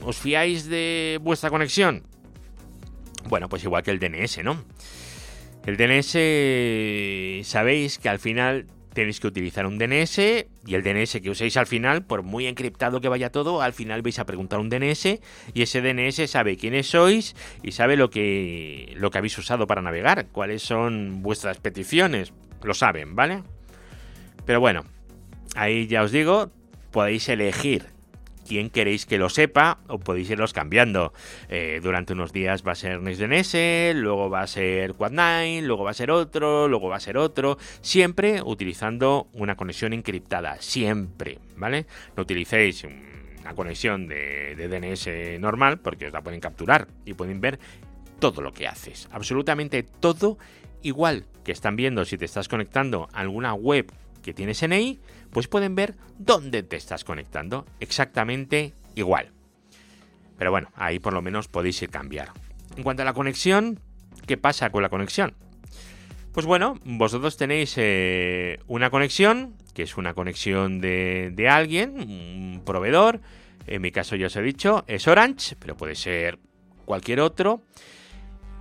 ¿Os 0.02 0.18
fiáis 0.18 0.68
de 0.68 1.18
vuestra 1.22 1.48
conexión? 1.48 2.02
Bueno, 3.30 3.48
pues 3.48 3.64
igual 3.64 3.82
que 3.82 3.92
el 3.92 3.98
DNS, 3.98 4.44
¿no? 4.44 4.62
El 5.64 5.78
DNS, 5.78 7.48
sabéis 7.48 7.98
que 7.98 8.10
al 8.10 8.18
final 8.18 8.66
tenéis 8.92 9.20
que 9.20 9.28
utilizar 9.28 9.64
un 9.64 9.78
DNS 9.78 10.18
y 10.18 10.74
el 10.74 10.82
DNS 10.82 11.22
que 11.22 11.30
uséis 11.30 11.56
al 11.56 11.66
final, 11.66 12.04
por 12.04 12.24
muy 12.24 12.46
encriptado 12.46 13.00
que 13.00 13.08
vaya 13.08 13.32
todo, 13.32 13.62
al 13.62 13.72
final 13.72 14.02
vais 14.02 14.18
a 14.18 14.26
preguntar 14.26 14.58
un 14.60 14.68
DNS 14.68 15.18
y 15.54 15.62
ese 15.62 15.80
DNS 15.80 16.30
sabe 16.30 16.58
quiénes 16.58 16.88
sois 16.88 17.34
y 17.62 17.72
sabe 17.72 17.96
lo 17.96 18.10
que, 18.10 18.92
lo 18.98 19.10
que 19.10 19.16
habéis 19.16 19.38
usado 19.38 19.66
para 19.66 19.80
navegar, 19.80 20.26
cuáles 20.26 20.60
son 20.62 21.22
vuestras 21.22 21.56
peticiones, 21.56 22.34
lo 22.62 22.74
saben, 22.74 23.16
¿vale? 23.16 23.42
Pero 24.44 24.60
bueno, 24.60 24.84
ahí 25.54 25.86
ya 25.86 26.02
os 26.02 26.12
digo, 26.12 26.52
podéis 26.94 27.28
elegir 27.28 27.86
quién 28.46 28.70
queréis 28.70 29.04
que 29.04 29.18
lo 29.18 29.28
sepa 29.28 29.78
o 29.88 29.98
podéis 29.98 30.30
irlos 30.30 30.52
cambiando. 30.52 31.12
Eh, 31.48 31.80
durante 31.82 32.12
unos 32.12 32.32
días 32.32 32.62
va 32.62 32.70
a 32.70 32.74
ser 32.76 33.02
NextDNS, 33.02 33.96
luego 33.96 34.30
va 34.30 34.42
a 34.42 34.46
ser 34.46 34.94
Quad9, 34.94 35.62
luego 35.62 35.82
va 35.82 35.90
a 35.90 35.94
ser 35.94 36.12
otro, 36.12 36.68
luego 36.68 36.88
va 36.88 36.96
a 36.96 37.00
ser 37.00 37.18
otro, 37.18 37.58
siempre 37.80 38.42
utilizando 38.42 39.26
una 39.32 39.56
conexión 39.56 39.92
encriptada, 39.92 40.56
siempre, 40.60 41.40
¿vale? 41.56 41.86
No 42.16 42.22
utilicéis 42.22 42.86
una 43.40 43.54
conexión 43.56 44.06
de, 44.06 44.54
de 44.54 44.68
DNS 44.68 45.40
normal 45.40 45.80
porque 45.80 46.06
os 46.06 46.12
la 46.12 46.22
pueden 46.22 46.38
capturar 46.38 46.86
y 47.04 47.14
pueden 47.14 47.40
ver 47.40 47.58
todo 48.20 48.40
lo 48.40 48.52
que 48.52 48.68
haces, 48.68 49.08
absolutamente 49.10 49.82
todo 49.82 50.38
igual 50.82 51.24
que 51.42 51.50
están 51.50 51.74
viendo 51.74 52.04
si 52.04 52.16
te 52.18 52.24
estás 52.24 52.46
conectando 52.46 53.08
a 53.12 53.20
alguna 53.20 53.52
web 53.52 53.90
que 54.24 54.34
tienes 54.34 54.62
en 54.62 54.72
ahí, 54.72 55.00
pues 55.30 55.46
pueden 55.46 55.74
ver 55.74 55.94
dónde 56.18 56.62
te 56.62 56.76
estás 56.76 57.04
conectando. 57.04 57.66
Exactamente 57.78 58.72
igual. 58.94 59.30
Pero 60.38 60.50
bueno, 60.50 60.70
ahí 60.74 60.98
por 60.98 61.12
lo 61.12 61.22
menos 61.22 61.46
podéis 61.46 61.80
ir 61.82 61.90
cambiar. 61.90 62.32
En 62.76 62.82
cuanto 62.82 63.02
a 63.02 63.04
la 63.04 63.12
conexión, 63.12 63.78
¿qué 64.26 64.36
pasa 64.36 64.70
con 64.70 64.82
la 64.82 64.88
conexión? 64.88 65.34
Pues 66.32 66.46
bueno, 66.46 66.80
vosotros 66.84 67.36
tenéis 67.36 67.74
eh, 67.76 68.58
una 68.66 68.90
conexión, 68.90 69.54
que 69.74 69.84
es 69.84 69.96
una 69.96 70.14
conexión 70.14 70.80
de, 70.80 71.30
de 71.32 71.48
alguien, 71.48 72.00
un 72.00 72.62
proveedor. 72.64 73.20
En 73.66 73.82
mi 73.82 73.92
caso 73.92 74.16
ya 74.16 74.26
os 74.26 74.36
he 74.36 74.42
dicho, 74.42 74.84
es 74.88 75.06
Orange, 75.06 75.54
pero 75.58 75.76
puede 75.76 75.94
ser 75.94 76.38
cualquier 76.84 77.20
otro. 77.20 77.62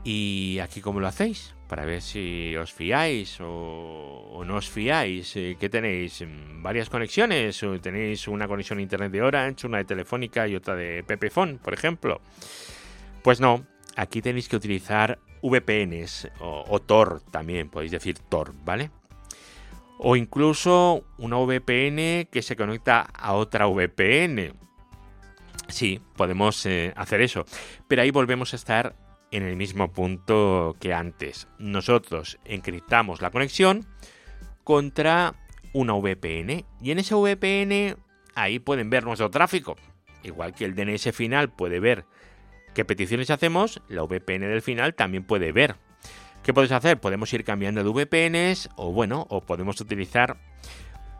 ¿Y 0.03 0.59
aquí 0.59 0.81
cómo 0.81 0.99
lo 0.99 1.07
hacéis? 1.07 1.55
Para 1.73 1.85
ver 1.85 2.03
si 2.03 2.55
os 2.55 2.71
fiáis 2.71 3.39
o, 3.41 4.43
no 4.45 4.57
os 4.57 4.69
fiáis. 4.69 5.35
Eh, 5.35 5.57
¿Qué 5.59 5.69
tenéis? 5.69 6.21
Mm, 6.21 6.61
¿Varias 6.61 6.87
conexiones? 6.87 7.65
¿Tenéis 7.81 8.27
una 8.27 8.47
conexión 8.47 8.79
internet 8.79 9.11
de 9.11 9.23
Orange, 9.23 9.65
una 9.65 9.79
de 9.79 9.85
Telefónica 9.85 10.47
y 10.47 10.55
otra 10.55 10.75
de 10.75 11.03
Pepefon, 11.03 11.57
por 11.57 11.73
ejemplo? 11.73 12.21
Pues 13.23 13.39
no, 13.41 13.65
aquí 13.95 14.21
tenéis 14.21 14.47
que 14.49 14.55
utilizar 14.55 15.17
VPNs 15.41 16.29
o, 16.41 16.63
o 16.67 16.79
Tor 16.79 17.23
también, 17.31 17.69
podéis 17.69 17.91
decir 17.91 18.19
Tor, 18.19 18.53
¿vale? 18.63 18.91
O 19.97 20.15
incluso 20.15 21.03
una 21.17 21.37
VPN 21.37 22.29
que 22.29 22.43
se 22.43 22.55
conecta 22.55 23.01
a 23.01 23.33
otra 23.33 23.65
VPN. 23.65 24.53
Sí, 25.69 25.99
podemos 26.15 26.67
eh, 26.67 26.93
hacer 26.95 27.21
eso. 27.21 27.45
Pero 27.87 28.03
ahí 28.03 28.11
volvemos 28.11 28.53
a 28.53 28.57
estar 28.57 28.95
en 29.33 29.43
el 29.43 29.55
mismo 29.55 29.91
punto 29.91 30.75
que 30.79 30.93
antes. 30.93 31.47
Nosotros 31.57 32.39
encriptamos 32.45 33.19
la 33.19 33.31
conexión 33.31 33.85
contra 34.63 35.33
una 35.73 35.93
VPN 35.93 36.65
y 36.81 36.91
en 36.91 36.99
esa 36.99 37.15
VPN 37.15 37.97
ahí 38.35 38.59
pueden 38.59 38.91
ver 38.91 39.03
nuestro 39.03 39.31
tráfico. 39.31 39.75
Igual 40.21 40.53
que 40.53 40.65
el 40.65 40.75
DNS 40.75 41.11
final 41.13 41.49
puede 41.51 41.79
ver 41.79 42.05
qué 42.75 42.85
peticiones 42.85 43.31
hacemos, 43.31 43.81
la 43.89 44.03
VPN 44.03 44.41
del 44.41 44.61
final 44.61 44.93
también 44.93 45.23
puede 45.23 45.51
ver. 45.51 45.75
¿Qué 46.43 46.53
podéis 46.53 46.71
hacer? 46.71 46.99
Podemos 46.99 47.33
ir 47.33 47.43
cambiando 47.43 47.83
de 47.83 47.89
VPNs 47.89 48.69
o 48.75 48.91
bueno, 48.91 49.25
o 49.29 49.41
podemos 49.41 49.81
utilizar 49.81 50.37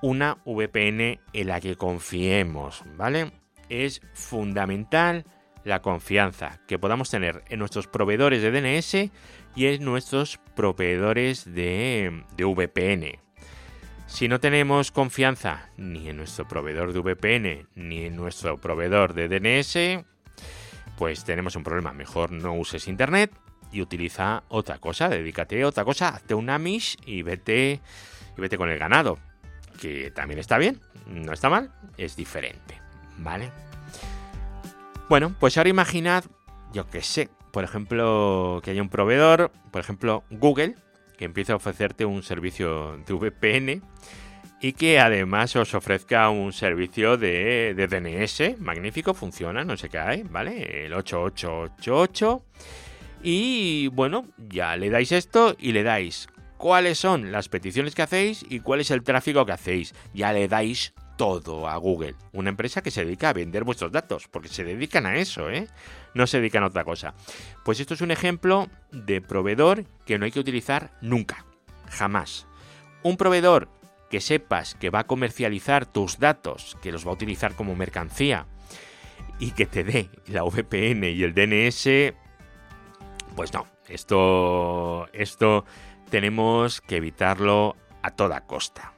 una 0.04 0.38
VPN 0.46 1.20
en 1.34 1.48
la 1.48 1.60
que 1.60 1.78
confiemos, 1.78 2.84
¿vale? 2.96 3.32
Es 3.70 4.02
fundamental 4.14 5.26
la 5.64 5.82
confianza 5.82 6.60
que 6.68 6.80
podamos 6.80 7.10
tener 7.10 7.44
en 7.50 7.60
nuestros 7.60 7.88
proveedores 7.88 8.42
de 8.42 8.52
DNS 8.52 9.12
y 9.56 9.66
en 9.66 9.84
nuestros 9.84 10.40
proveedores 10.56 11.54
de, 11.54 12.24
VPN. 12.38 13.20
Si 14.08 14.28
no 14.28 14.40
tenemos 14.40 14.92
confianza 14.92 15.70
ni 15.78 16.10
en 16.10 16.18
nuestro 16.18 16.48
proveedor 16.48 16.94
de 16.94 17.00
VPN 17.00 17.68
ni 17.76 18.06
en 18.06 18.16
nuestro 18.16 18.60
proveedor 18.60 19.14
de 19.14 19.28
DNS, 19.28 20.06
pues 20.98 21.24
tenemos 21.24 21.56
un 21.56 21.64
problema. 21.64 21.94
Mejor 21.94 22.32
no 22.32 22.54
uses 22.54 22.88
Internet 22.88 23.32
y 23.72 23.82
utiliza 23.82 24.44
otra 24.50 24.78
cosa, 24.78 25.10
dedícate 25.10 25.62
a 25.64 25.68
otra 25.68 25.84
cosa, 25.84 26.10
hazte 26.10 26.36
un 26.36 26.50
Amish 26.50 26.98
y 27.06 27.24
vete, 27.24 27.82
y 28.38 28.42
vete 28.42 28.58
con 28.58 28.70
el 28.70 28.78
ganado, 28.78 29.18
que 29.82 30.12
también 30.12 30.40
está 30.40 30.60
bien, 30.60 30.80
no 31.08 31.34
está 31.34 31.50
mal, 31.50 31.74
es 31.98 32.16
diferente, 32.16 32.80
¿vale? 33.18 33.52
Bueno, 35.10 35.36
pues 35.40 35.58
ahora 35.58 35.70
imaginad, 35.70 36.24
yo 36.72 36.90
que 36.90 37.02
sé, 37.02 37.30
por 37.52 37.64
ejemplo, 37.64 38.62
que 38.64 38.72
haya 38.72 38.82
un 38.82 38.90
proveedor, 38.90 39.52
por 39.72 39.82
ejemplo, 39.82 40.24
Google, 40.32 40.76
que 41.18 41.26
empiece 41.26 41.52
a 41.52 41.56
ofrecerte 41.56 42.06
un 42.06 42.24
servicio 42.24 42.98
de 43.06 43.14
VPN 43.14 43.82
y 44.62 44.74
que 44.74 45.00
además 45.00 45.56
os 45.58 45.74
ofrezca 45.76 46.30
un 46.30 46.54
servicio 46.54 47.18
de, 47.18 47.76
DNS. 47.76 48.60
Magnífico, 48.60 49.14
funciona, 49.14 49.66
no 49.66 49.76
se 49.76 49.90
cae, 49.90 50.24
¿vale? 50.24 50.86
El 50.86 50.94
8888. 50.94 52.46
Y 53.24 53.90
bueno, 53.90 54.26
ya 54.38 54.76
le 54.78 54.90
dais 54.90 55.12
esto 55.12 55.56
y 55.60 55.74
le 55.74 55.84
dais 55.84 56.28
cuáles 56.58 56.98
son 56.98 57.34
las 57.34 57.50
peticiones 57.50 57.94
que 57.94 58.04
hacéis 58.04 58.46
y 58.50 58.62
cuál 58.62 58.80
es 58.80 58.90
el 58.90 59.04
tráfico 59.04 59.46
que 59.46 59.52
hacéis. 59.52 59.94
Ya 60.14 60.32
le 60.32 60.48
dais 60.48 60.94
todo 61.18 61.68
a 61.68 61.78
Google, 61.78 62.16
una 62.32 62.50
empresa 62.50 62.82
que 62.82 62.92
se 62.92 63.06
dedica 63.06 63.30
a 63.30 63.34
vender 63.34 63.64
vuestros 63.64 63.92
datos, 63.92 64.28
porque 64.28 64.50
se 64.50 64.64
dedican 64.64 65.06
a 65.06 65.16
eso, 65.16 65.50
¿eh? 65.50 65.68
No 66.14 66.28
se 66.28 66.40
dedican 66.40 66.64
a 66.64 66.68
otra 66.68 66.84
cosa. 66.84 67.14
Pues 67.64 67.80
esto 67.80 67.94
es 67.94 68.02
un 68.02 68.12
ejemplo 68.12 68.68
de 68.92 69.22
proveedor 69.22 69.86
que 70.06 70.18
no 70.18 70.26
hay 70.26 70.32
que 70.32 70.40
utilizar 70.40 70.92
nunca, 71.02 71.46
jamás. 71.90 72.48
Un 73.04 73.18
proveedor 73.18 73.70
que 74.10 74.22
sepas 74.22 74.76
que 74.76 74.90
va 74.90 75.00
a 75.00 75.08
comercializar 75.08 75.86
tus 75.86 76.20
datos, 76.20 76.78
que 76.82 76.92
los 76.92 77.06
va 77.06 77.12
a 77.12 77.16
utilizar 77.16 77.56
como 77.56 77.76
mercancía 77.76 78.46
y 79.40 79.52
que 79.52 79.66
te 79.66 79.84
dé 79.84 80.10
la 80.28 80.44
VPN 80.44 81.04
y 81.06 81.24
el 81.24 81.34
DNS, 81.34 82.14
pues 83.36 83.54
no, 83.54 83.66
esto, 83.88 85.08
esto 85.14 85.66
tenemos 86.10 86.80
que 86.82 86.98
evitarlo 86.98 87.76
a 88.04 88.12
toda 88.12 88.46
costa. 88.46 88.94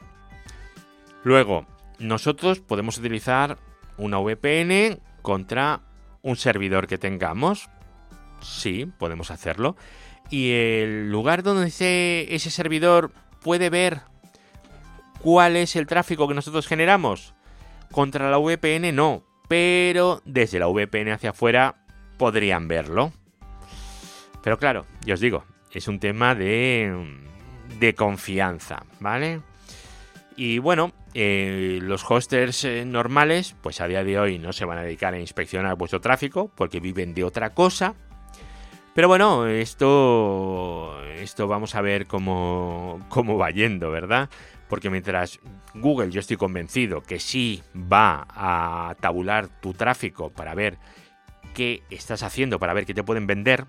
Luego, 1.24 1.66
nosotros 2.00 2.60
podemos 2.60 2.98
utilizar 2.98 3.58
una 3.98 4.20
VPN 4.20 5.00
contra 5.22 5.82
un 6.22 6.36
servidor 6.36 6.88
que 6.88 6.98
tengamos. 6.98 7.70
Sí, 8.42 8.92
podemos 8.98 9.32
hacerlo. 9.32 9.76
Y 10.30 10.52
el 10.52 11.12
lugar 11.12 11.44
donde 11.44 11.68
ese, 11.68 12.34
ese 12.34 12.50
servidor 12.50 13.12
puede 13.42 13.70
ver 13.70 14.02
cuál 15.20 15.56
es 15.56 15.76
el 15.76 15.88
tráfico 15.88 16.28
que 16.28 16.34
nosotros 16.34 16.68
generamos. 16.68 17.34
Contra 17.92 18.30
la 18.30 18.38
VPN 18.38 18.94
no, 18.94 19.24
pero 19.48 20.22
desde 20.26 20.60
la 20.60 20.68
VPN 20.68 21.12
hacia 21.12 21.30
afuera 21.32 21.76
podrían 22.18 22.68
verlo. 22.68 23.14
Pero 24.44 24.58
claro, 24.58 24.86
yo 25.06 25.14
os 25.14 25.20
digo, 25.20 25.44
es 25.72 25.88
un 25.88 26.00
tema 26.00 26.36
de, 26.36 26.94
de 27.80 27.96
confianza, 27.96 28.84
¿vale? 29.00 29.42
Y 30.36 30.60
bueno, 30.60 30.92
eh, 31.18 31.80
los 31.82 32.04
hosters 32.12 32.66
eh, 32.66 32.84
normales, 32.84 33.56
pues 33.62 33.80
a 33.80 33.88
día 33.88 34.04
de 34.04 34.20
hoy 34.20 34.38
no 34.38 34.52
se 34.52 34.66
van 34.66 34.80
a 34.80 34.84
dedicar 34.84 35.14
a 35.14 35.20
inspeccionar 35.20 35.78
vuestro 35.78 36.02
tráfico 36.02 36.52
porque 36.54 36.82
viven 36.82 37.14
de 37.14 37.24
otra 37.24 37.54
cosa. 37.54 37.96
Pero 38.94 39.08
bueno, 39.08 39.48
esto, 39.48 41.02
esto 41.16 41.48
vamos 41.48 41.74
a 41.76 41.82
ver 41.82 42.06
cómo, 42.06 43.00
cómo 43.08 43.38
va 43.38 43.50
yendo, 43.52 43.92
¿verdad? 43.92 44.30
Porque 44.68 44.90
mientras 44.90 45.40
Google, 45.74 46.12
yo 46.12 46.20
estoy 46.20 46.36
convencido 46.36 47.02
que 47.02 47.22
sí 47.22 47.64
va 47.74 48.28
a 48.30 48.96
tabular 49.00 49.48
tu 49.62 49.74
tráfico 49.74 50.32
para 50.32 50.54
ver 50.54 50.78
qué 51.54 51.84
estás 51.90 52.24
haciendo, 52.24 52.60
para 52.60 52.74
ver 52.74 52.86
qué 52.86 52.94
te 52.94 53.04
pueden 53.04 53.26
vender, 53.26 53.68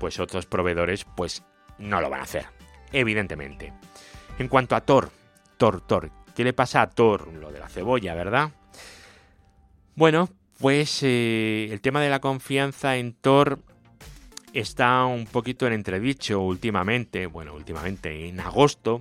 pues 0.00 0.18
otros 0.18 0.46
proveedores 0.46 1.06
pues 1.16 1.44
no 1.78 2.00
lo 2.00 2.10
van 2.10 2.20
a 2.20 2.24
hacer, 2.24 2.46
evidentemente. 2.90 3.72
En 4.40 4.48
cuanto 4.48 4.74
a 4.74 4.80
Tor, 4.80 5.10
Tor, 5.58 5.80
Tor, 5.80 6.10
¿qué 6.36 6.44
le 6.44 6.52
pasa 6.52 6.82
a 6.82 6.90
Tor? 6.90 7.32
Lo 7.32 7.50
de 7.50 7.58
la 7.58 7.68
cebolla, 7.68 8.14
¿verdad? 8.14 8.50
Bueno, 9.96 10.28
pues 10.60 11.02
eh, 11.02 11.68
el 11.72 11.80
tema 11.80 12.00
de 12.00 12.10
la 12.10 12.20
confianza 12.20 12.96
en 12.96 13.14
Tor 13.14 13.58
está 14.52 15.04
un 15.06 15.26
poquito 15.26 15.66
en 15.66 15.72
entredicho 15.72 16.40
últimamente, 16.40 17.26
bueno, 17.26 17.54
últimamente 17.54 18.28
en 18.28 18.38
agosto 18.38 19.00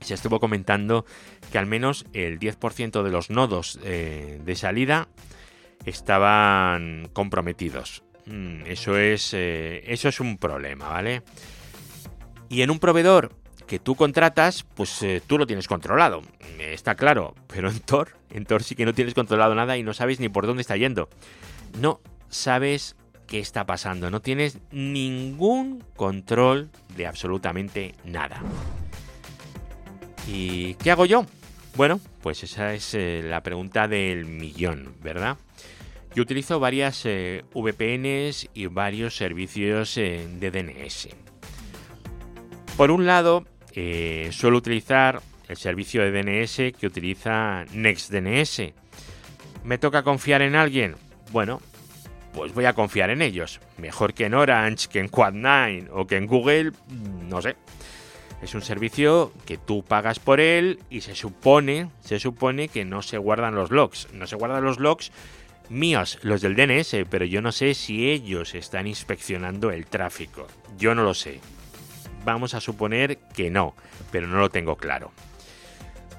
se 0.00 0.14
estuvo 0.14 0.38
comentando 0.38 1.04
que 1.50 1.58
al 1.58 1.66
menos 1.66 2.06
el 2.12 2.38
10% 2.38 3.02
de 3.02 3.10
los 3.10 3.30
nodos 3.30 3.80
eh, 3.82 4.40
de 4.44 4.54
salida 4.54 5.08
estaban 5.84 7.08
comprometidos. 7.12 8.04
Mm, 8.26 8.66
eso 8.66 8.96
es, 8.96 9.32
eh, 9.34 9.82
eso 9.86 10.08
es 10.08 10.20
un 10.20 10.38
problema, 10.38 10.88
¿vale? 10.88 11.22
Y 12.48 12.62
en 12.62 12.70
un 12.70 12.78
proveedor 12.78 13.34
que 13.68 13.78
tú 13.78 13.94
contratas, 13.94 14.64
pues 14.74 15.02
eh, 15.02 15.22
tú 15.24 15.38
lo 15.38 15.46
tienes 15.46 15.68
controlado, 15.68 16.22
está 16.58 16.94
claro, 16.94 17.34
pero 17.46 17.68
en 17.68 17.78
Tor, 17.80 18.16
en 18.30 18.46
Tor 18.46 18.64
sí 18.64 18.74
que 18.74 18.86
no 18.86 18.94
tienes 18.94 19.14
controlado 19.14 19.54
nada 19.54 19.76
y 19.76 19.82
no 19.82 19.92
sabes 19.92 20.18
ni 20.18 20.30
por 20.30 20.46
dónde 20.46 20.62
está 20.62 20.76
yendo. 20.76 21.08
No 21.78 22.00
sabes 22.30 22.96
qué 23.26 23.38
está 23.38 23.66
pasando, 23.66 24.10
no 24.10 24.20
tienes 24.20 24.58
ningún 24.72 25.84
control 25.96 26.70
de 26.96 27.06
absolutamente 27.06 27.94
nada. 28.04 28.42
¿Y 30.26 30.74
qué 30.74 30.90
hago 30.90 31.04
yo? 31.04 31.26
Bueno, 31.76 32.00
pues 32.22 32.42
esa 32.42 32.72
es 32.72 32.94
eh, 32.94 33.22
la 33.22 33.42
pregunta 33.42 33.86
del 33.86 34.24
millón, 34.24 34.94
¿verdad? 35.02 35.36
Yo 36.14 36.22
utilizo 36.22 36.58
varias 36.58 37.02
eh, 37.04 37.44
VPNs 37.54 38.48
y 38.54 38.66
varios 38.66 39.14
servicios 39.14 39.94
de 39.94 40.50
DNS. 40.50 41.08
Por 42.78 42.90
un 42.90 43.06
lado, 43.06 43.44
suelo 44.32 44.58
utilizar 44.58 45.20
el 45.48 45.56
servicio 45.56 46.02
de 46.02 46.10
DNS 46.10 46.78
que 46.78 46.86
utiliza 46.86 47.64
NextDNS. 47.72 48.72
¿Me 49.64 49.78
toca 49.78 50.02
confiar 50.02 50.42
en 50.42 50.56
alguien? 50.56 50.96
Bueno, 51.32 51.60
pues 52.32 52.54
voy 52.54 52.66
a 52.66 52.72
confiar 52.72 53.10
en 53.10 53.22
ellos. 53.22 53.60
Mejor 53.78 54.14
que 54.14 54.26
en 54.26 54.34
Orange, 54.34 54.88
que 54.88 55.00
en 55.00 55.10
Quad9 55.10 55.88
o 55.92 56.06
que 56.06 56.16
en 56.16 56.26
Google, 56.26 56.72
no 57.28 57.42
sé. 57.42 57.56
Es 58.42 58.54
un 58.54 58.62
servicio 58.62 59.32
que 59.46 59.58
tú 59.58 59.82
pagas 59.82 60.20
por 60.20 60.38
él 60.38 60.78
y 60.90 61.00
se 61.00 61.16
supone, 61.16 61.90
se 62.00 62.20
supone 62.20 62.68
que 62.68 62.84
no 62.84 63.02
se 63.02 63.18
guardan 63.18 63.56
los 63.56 63.70
logs. 63.70 64.08
No 64.12 64.26
se 64.26 64.36
guardan 64.36 64.64
los 64.64 64.78
logs 64.78 65.10
míos, 65.68 66.18
los 66.22 66.40
del 66.40 66.54
DNS, 66.54 67.04
pero 67.10 67.24
yo 67.24 67.42
no 67.42 67.52
sé 67.52 67.74
si 67.74 68.10
ellos 68.10 68.54
están 68.54 68.86
inspeccionando 68.86 69.70
el 69.70 69.86
tráfico. 69.86 70.46
Yo 70.78 70.94
no 70.94 71.02
lo 71.02 71.14
sé. 71.14 71.40
Vamos 72.32 72.52
a 72.52 72.60
suponer 72.60 73.16
que 73.34 73.50
no, 73.50 73.74
pero 74.10 74.26
no 74.26 74.38
lo 74.38 74.50
tengo 74.50 74.76
claro. 74.76 75.12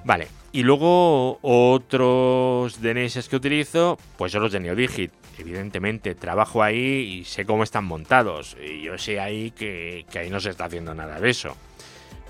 Vale, 0.04 0.28
y 0.52 0.64
luego 0.64 1.38
otros 1.44 2.82
DNS 2.82 3.30
que 3.30 3.36
utilizo, 3.36 4.00
pues 4.18 4.32
son 4.32 4.42
los 4.42 4.52
de 4.52 4.60
NeoDigit. 4.60 5.12
Evidentemente, 5.38 6.16
trabajo 6.16 6.64
ahí 6.64 7.20
y 7.20 7.26
sé 7.26 7.46
cómo 7.46 7.64
están 7.64 7.86
montados. 7.86 8.58
Y 8.60 8.82
yo 8.82 8.98
sé 8.98 9.20
ahí 9.20 9.52
que, 9.52 10.06
que 10.12 10.20
ahí 10.20 10.30
no 10.32 10.40
se 10.40 10.50
está 10.50 10.66
haciendo 10.66 10.96
nada 10.96 11.20
de 11.20 11.30
eso. 11.30 11.56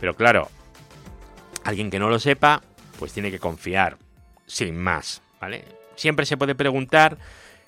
Pero 0.02 0.14
claro, 0.14 0.50
alguien 1.64 1.90
que 1.90 2.00
no 2.00 2.10
lo 2.10 2.20
sepa, 2.20 2.62
pues 3.00 3.14
tiene 3.14 3.32
que 3.32 3.40
confiar, 3.40 3.98
sin 4.46 4.78
más, 4.78 5.22
¿vale? 5.40 5.64
Siempre 5.96 6.26
se 6.26 6.38
puede 6.38 6.54
preguntar 6.54 7.18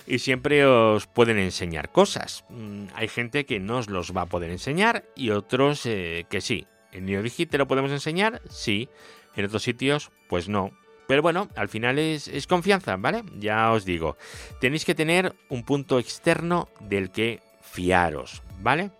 y 0.06 0.18
siempre 0.18 0.64
os 0.66 1.06
pueden 1.06 1.38
enseñar 1.38 1.90
cosas. 1.90 2.44
Mm, 2.48 2.86
hay 2.94 3.08
gente 3.08 3.46
que 3.46 3.60
no 3.60 3.78
os 3.78 3.88
los 3.88 4.16
va 4.16 4.22
a 4.22 4.26
poder 4.26 4.50
enseñar 4.50 5.04
y 5.14 5.30
otros 5.30 5.86
eh, 5.86 6.26
que 6.28 6.40
sí. 6.40 6.66
¿En 6.92 7.06
NeoDigit 7.06 7.50
te 7.50 7.58
lo 7.58 7.68
podemos 7.68 7.90
enseñar? 7.90 8.42
Sí. 8.50 8.88
En 9.34 9.44
otros 9.44 9.62
sitios, 9.62 10.10
pues 10.28 10.48
no. 10.48 10.72
Pero 11.06 11.22
bueno, 11.22 11.48
al 11.56 11.68
final 11.68 11.98
es, 11.98 12.28
es, 12.28 12.46
confianza, 12.46 12.96
¿vale? 12.96 13.22
Ya 13.38 13.72
os 13.72 13.84
digo. 13.84 14.16
Tenéis 14.60 14.84
que 14.84 14.94
tener 14.94 15.34
un 15.48 15.64
punto 15.64 15.98
externo 15.98 16.68
del 16.80 17.10
que 17.10 17.40
fiaros, 17.60 18.42
¿vale? 18.60 18.90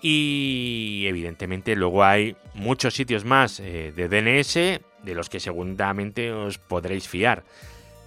Y 0.00 1.04
evidentemente 1.06 1.76
luego 1.76 2.04
hay 2.04 2.36
muchos 2.54 2.94
sitios 2.94 3.24
más 3.24 3.60
eh, 3.60 3.92
de 3.94 4.08
DNS 4.08 4.54
de 4.54 5.14
los 5.14 5.28
que 5.28 5.40
seguramente 5.40 6.32
os 6.32 6.58
podréis 6.58 7.08
fiar. 7.08 7.44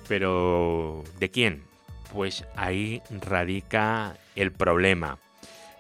Pero 0.08 1.04
¿de 1.20 1.32
quién? 1.32 1.67
Pues 2.12 2.46
ahí 2.56 3.02
radica 3.10 4.16
el 4.36 4.52
problema. 4.52 5.20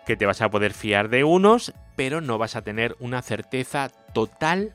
Que 0.06 0.16
te 0.16 0.26
vas 0.26 0.42
a 0.42 0.50
poder 0.50 0.74
fiar 0.74 1.10
de 1.10 1.24
unos, 1.24 1.74
pero 1.96 2.22
no 2.22 2.38
vas 2.38 2.56
a 2.56 2.62
tener 2.62 2.96
una 3.00 3.22
certeza 3.22 3.90
total 4.14 4.74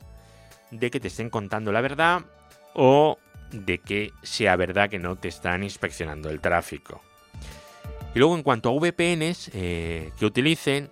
de 0.71 0.91
que 0.91 0.99
te 0.99 1.07
estén 1.07 1.29
contando 1.29 1.71
la 1.71 1.81
verdad 1.81 2.21
o 2.73 3.17
de 3.51 3.77
que 3.77 4.11
sea 4.23 4.55
verdad 4.55 4.89
que 4.89 4.99
no 4.99 5.15
te 5.15 5.27
están 5.27 5.63
inspeccionando 5.63 6.29
el 6.29 6.39
tráfico. 6.39 7.01
Y 8.15 8.19
luego 8.19 8.35
en 8.35 8.43
cuanto 8.43 8.69
a 8.69 8.73
VPNs 8.73 9.51
eh, 9.53 10.11
que 10.19 10.25
utilicen, 10.25 10.89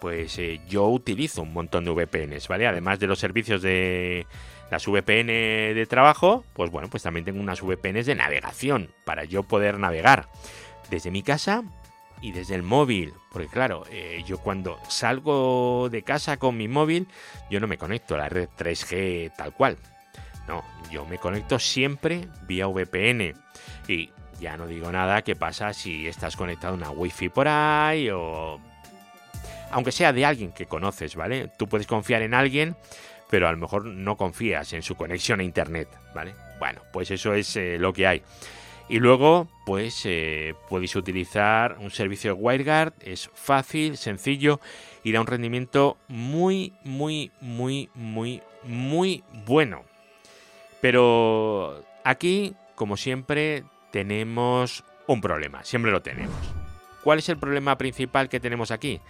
pues 0.00 0.38
eh, 0.38 0.60
yo 0.68 0.86
utilizo 0.88 1.42
un 1.42 1.52
montón 1.52 1.84
de 1.84 1.90
VPNs, 1.90 2.48
¿vale? 2.48 2.66
Además 2.66 3.00
de 3.00 3.06
los 3.06 3.18
servicios 3.18 3.62
de 3.62 4.26
las 4.70 4.86
VPN 4.86 5.26
de 5.26 5.86
trabajo, 5.88 6.44
pues 6.52 6.70
bueno, 6.70 6.88
pues 6.88 7.02
también 7.02 7.24
tengo 7.24 7.40
unas 7.40 7.62
VPNs 7.62 8.06
de 8.06 8.14
navegación 8.14 8.90
para 9.04 9.24
yo 9.24 9.42
poder 9.42 9.78
navegar 9.78 10.28
desde 10.90 11.10
mi 11.10 11.22
casa 11.22 11.62
y 12.20 12.32
desde 12.32 12.54
el 12.54 12.62
móvil. 12.62 13.12
Porque 13.30 13.48
claro, 13.48 13.84
eh, 13.90 14.22
yo 14.26 14.38
cuando 14.38 14.78
salgo 14.88 15.88
de 15.90 16.02
casa 16.02 16.36
con 16.36 16.56
mi 16.56 16.68
móvil, 16.68 17.08
yo 17.50 17.60
no 17.60 17.66
me 17.66 17.78
conecto 17.78 18.14
a 18.14 18.18
la 18.18 18.28
red 18.28 18.48
3G 18.56 19.32
tal 19.36 19.52
cual. 19.52 19.78
No, 20.48 20.64
yo 20.90 21.04
me 21.06 21.18
conecto 21.18 21.58
siempre 21.58 22.28
vía 22.42 22.66
VPN. 22.66 23.34
Y 23.88 24.10
ya 24.40 24.56
no 24.56 24.66
digo 24.66 24.90
nada 24.92 25.22
qué 25.22 25.36
pasa 25.36 25.72
si 25.72 26.06
estás 26.06 26.36
conectado 26.36 26.74
a 26.74 26.76
una 26.76 26.90
wifi 26.90 27.28
por 27.28 27.48
ahí 27.48 28.10
o 28.10 28.60
aunque 29.70 29.92
sea 29.92 30.12
de 30.12 30.24
alguien 30.24 30.52
que 30.52 30.66
conoces, 30.66 31.16
¿vale? 31.16 31.50
Tú 31.58 31.68
puedes 31.68 31.86
confiar 31.86 32.22
en 32.22 32.34
alguien, 32.34 32.76
pero 33.28 33.48
a 33.48 33.52
lo 33.52 33.58
mejor 33.58 33.84
no 33.84 34.16
confías 34.16 34.72
en 34.72 34.82
su 34.82 34.94
conexión 34.94 35.40
a 35.40 35.44
Internet, 35.44 35.88
¿vale? 36.14 36.34
Bueno, 36.58 36.82
pues 36.92 37.10
eso 37.10 37.34
es 37.34 37.56
eh, 37.56 37.76
lo 37.78 37.92
que 37.92 38.06
hay. 38.06 38.22
Y 38.88 39.00
luego, 39.00 39.48
pues 39.64 40.02
eh, 40.04 40.54
podéis 40.68 40.94
utilizar 40.94 41.76
un 41.80 41.90
servicio 41.90 42.34
de 42.34 42.40
WireGuard, 42.40 42.92
es 43.00 43.28
fácil, 43.34 43.96
sencillo 43.96 44.60
y 45.02 45.10
da 45.10 45.20
un 45.20 45.26
rendimiento 45.26 45.96
muy, 46.06 46.72
muy, 46.84 47.32
muy, 47.40 47.90
muy, 47.94 48.42
muy 48.62 49.24
bueno. 49.44 49.84
Pero 50.80 51.84
aquí, 52.04 52.54
como 52.76 52.96
siempre, 52.96 53.64
tenemos 53.90 54.84
un 55.08 55.20
problema, 55.20 55.64
siempre 55.64 55.90
lo 55.90 56.02
tenemos. 56.02 56.36
¿Cuál 57.02 57.18
es 57.18 57.28
el 57.28 57.38
problema 57.38 57.76
principal 57.78 58.28
que 58.28 58.40
tenemos 58.40 58.70
aquí? 58.70 59.00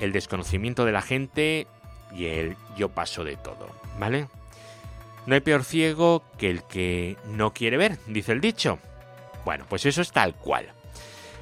el 0.00 0.12
desconocimiento 0.12 0.84
de 0.84 0.92
la 0.92 1.02
gente 1.02 1.66
y 2.12 2.26
el 2.26 2.56
yo 2.76 2.88
paso 2.88 3.24
de 3.24 3.36
todo, 3.36 3.68
¿vale? 3.98 4.28
No 5.26 5.34
hay 5.34 5.40
peor 5.40 5.64
ciego 5.64 6.22
que 6.38 6.50
el 6.50 6.62
que 6.62 7.16
no 7.26 7.52
quiere 7.52 7.76
ver, 7.76 7.98
dice 8.06 8.32
el 8.32 8.40
dicho. 8.40 8.78
Bueno, 9.44 9.64
pues 9.68 9.84
eso 9.86 10.02
es 10.02 10.12
tal 10.12 10.34
cual. 10.34 10.72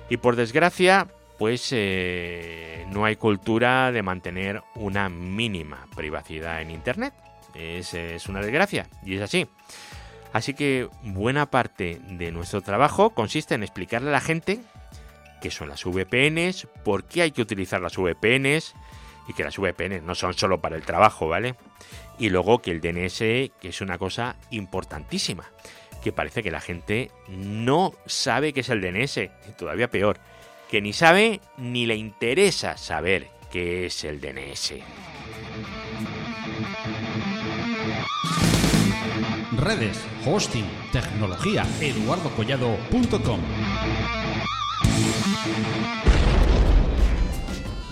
Y 0.09 0.17
por 0.17 0.37
desgracia, 0.37 1.07
pues 1.39 1.69
eh, 1.73 2.87
no 2.91 3.05
hay 3.05 3.17
cultura 3.17 3.93
de 3.93 4.03
mantener 4.03 4.63
una 4.75 5.09
mínima 5.09 5.87
privacidad 5.95 6.63
en 6.63 6.71
Internet. 6.71 7.15
Es, 7.55 7.95
es 7.95 8.29
una 8.29 8.41
desgracia, 8.41 8.89
y 9.05 9.17
es 9.17 9.23
así. 9.23 9.47
Así 10.33 10.55
que 10.55 10.89
buena 11.03 11.47
parte 11.51 12.01
de 12.09 12.33
nuestro 12.33 12.61
trabajo 12.61 13.11
consiste 13.11 13.55
en 13.55 13.63
explicarle 13.63 14.09
a 14.09 14.13
la 14.13 14.21
gente 14.21 14.61
qué 15.41 15.51
son 15.51 15.69
las 15.69 15.85
VPNs, 15.85 16.67
por 16.85 17.05
qué 17.05 17.23
hay 17.23 17.31
que 17.31 17.43
utilizar 17.43 17.81
las 17.81 17.97
VPNs 17.97 18.75
y 19.29 19.33
que 19.33 19.45
las 19.45 19.59
VPNs 19.59 20.03
no 20.03 20.15
son 20.15 20.35
solo 20.35 20.61
para 20.61 20.77
el 20.77 20.83
trabajo, 20.83 21.29
¿vale? 21.29 21.57
Y 22.19 22.31
luego 22.31 22.61
que 22.61 22.71
el 22.71 22.81
DNS, 22.81 23.19
que 23.19 23.69
es 23.69 23.81
una 23.81 23.99
cosa 23.99 24.37
importantísima, 24.51 25.45
que 26.03 26.13
parece 26.13 26.43
que 26.43 26.51
la 26.51 26.61
gente 26.61 27.11
no 27.29 27.93
sabe 28.07 28.53
qué 28.53 28.61
es 28.61 28.69
el 28.69 28.81
DNS, 28.81 29.17
y 29.17 29.53
todavía 29.57 29.91
peor, 29.91 30.19
que 30.71 30.81
ni 30.81 30.93
sabe 30.93 31.41
ni 31.57 31.87
le 31.87 31.97
interesa 31.97 32.77
saber 32.77 33.29
qué 33.51 33.87
es 33.87 34.05
el 34.05 34.21
DNS. 34.21 34.75
Redes, 39.57 40.05
hosting, 40.27 40.67
tecnología, 40.93 41.65
eduardocollado.com. 41.81 43.41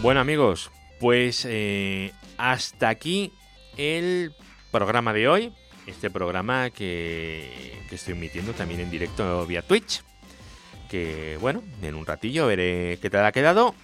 Bueno 0.03 0.21
amigos, 0.21 0.71
pues 1.03 1.45
eh, 1.51 2.12
hasta 2.38 2.88
aquí 2.88 3.33
el 3.77 4.33
programa 4.71 5.12
de 5.12 5.27
hoy. 5.27 5.53
Este 5.88 6.11
programa 6.11 6.71
que, 6.71 7.77
estoy 7.91 8.15
emitiendo 8.15 8.53
también 8.53 8.79
en 8.79 8.88
directo 8.88 9.45
vía 9.45 9.62
Twitch. 9.62 10.05
Que 10.88 11.38
bueno, 11.41 11.65
en 11.83 11.97
un 11.97 12.07
ratillo 12.07 12.47
veré 12.47 13.01
qué 13.03 13.11
tal 13.11 13.27
ha 13.27 13.33
quedado. 13.33 13.75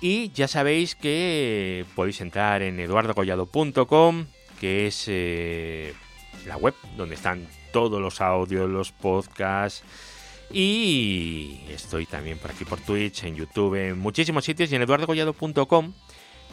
Y 0.00 0.30
ya 0.34 0.46
sabéis 0.46 0.94
que 0.94 1.84
podéis 1.96 2.20
entrar 2.20 2.62
en 2.62 2.78
eduardocollado.com, 2.78 4.26
que 4.60 4.86
es 4.86 5.06
eh, 5.08 5.94
la 6.46 6.56
web 6.58 6.74
donde 6.96 7.16
están 7.16 7.44
todos 7.72 8.00
los 8.00 8.20
audios, 8.20 8.70
los 8.70 8.92
podcasts. 8.92 9.82
Y 10.52 11.62
estoy 11.70 12.06
también 12.06 12.38
por 12.38 12.52
aquí 12.52 12.64
por 12.64 12.78
Twitch, 12.78 13.24
en 13.24 13.34
YouTube, 13.34 13.74
en 13.74 13.98
muchísimos 13.98 14.44
sitios. 14.44 14.70
Y 14.70 14.76
en 14.76 14.82
eduardocollado.com 14.82 15.92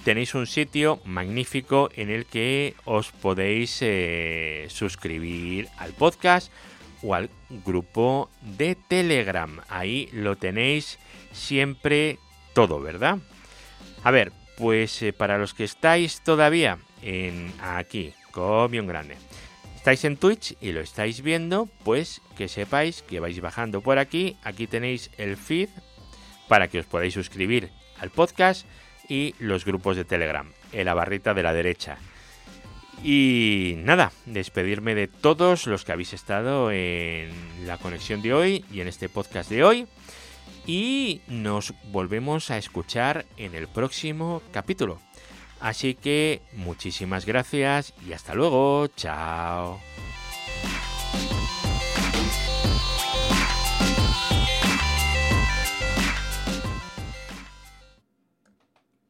tenéis 0.04 0.36
un 0.36 0.48
sitio 0.48 1.00
magnífico 1.06 1.90
en 1.96 2.10
el 2.10 2.26
que 2.26 2.76
os 2.86 3.12
podéis 3.12 3.78
eh, 3.82 4.68
suscribir 4.70 5.70
al 5.78 5.94
podcast 5.94 6.52
o 7.02 7.16
al 7.16 7.30
grupo 7.66 8.30
de 8.42 8.76
Telegram. 8.76 9.62
Ahí 9.70 10.10
lo 10.12 10.36
tenéis 10.36 11.00
siempre 11.32 12.18
todo, 12.54 12.82
¿verdad? 12.82 13.20
A 14.04 14.12
ver, 14.12 14.32
pues 14.58 15.02
eh, 15.02 15.14
para 15.14 15.38
los 15.38 15.54
que 15.54 15.64
estáis 15.64 16.22
todavía 16.22 16.78
en 17.02 17.52
aquí, 17.62 18.14
un 18.36 18.88
Grande, 18.88 19.16
estáis 19.76 20.04
en 20.06 20.18
Twitch 20.18 20.56
y 20.60 20.72
lo 20.72 20.82
estáis 20.82 21.22
viendo, 21.22 21.70
pues 21.84 22.22
que 22.36 22.48
sepáis 22.48 23.04
que 23.04 23.20
vais 23.20 23.40
bajando 23.42 23.82
por 23.82 24.00
aquí. 24.00 24.38
Aquí 24.44 24.68
tenéis 24.68 25.12
el 25.18 25.38
feed 25.38 25.70
para 26.48 26.68
que 26.68 26.80
os 26.80 26.86
podáis 26.86 27.14
suscribir 27.14 27.70
al 28.00 28.10
podcast 28.10 28.66
y 29.08 29.36
los 29.40 29.66
grupos 29.66 29.96
de 29.96 30.06
Telegram 30.06 30.52
en 30.72 30.86
la 30.86 30.94
barrita 30.94 31.34
de 31.34 31.44
la 31.44 31.54
derecha. 31.54 31.98
Y 33.04 33.76
nada, 33.80 34.14
despedirme 34.26 34.96
de 34.96 35.08
todos 35.08 35.68
los 35.68 35.84
que 35.84 35.92
habéis 35.92 36.14
estado 36.14 36.72
en 36.72 37.32
la 37.66 37.78
conexión 37.78 38.22
de 38.22 38.34
hoy 38.34 38.66
y 38.72 38.80
en 38.80 38.88
este 38.88 39.10
podcast 39.10 39.50
de 39.50 39.64
hoy. 39.64 39.88
Y 40.66 41.22
nos 41.28 41.74
volvemos 41.92 42.50
a 42.50 42.58
escuchar 42.58 43.26
en 43.36 43.56
el 43.56 43.68
próximo 43.68 44.42
capítulo. 44.54 45.02
Así 45.60 45.96
que 45.96 46.42
muchísimas 46.54 47.26
gracias 47.26 47.94
y 48.08 48.14
hasta 48.14 48.34
luego. 48.34 48.88
Chao. 48.96 49.80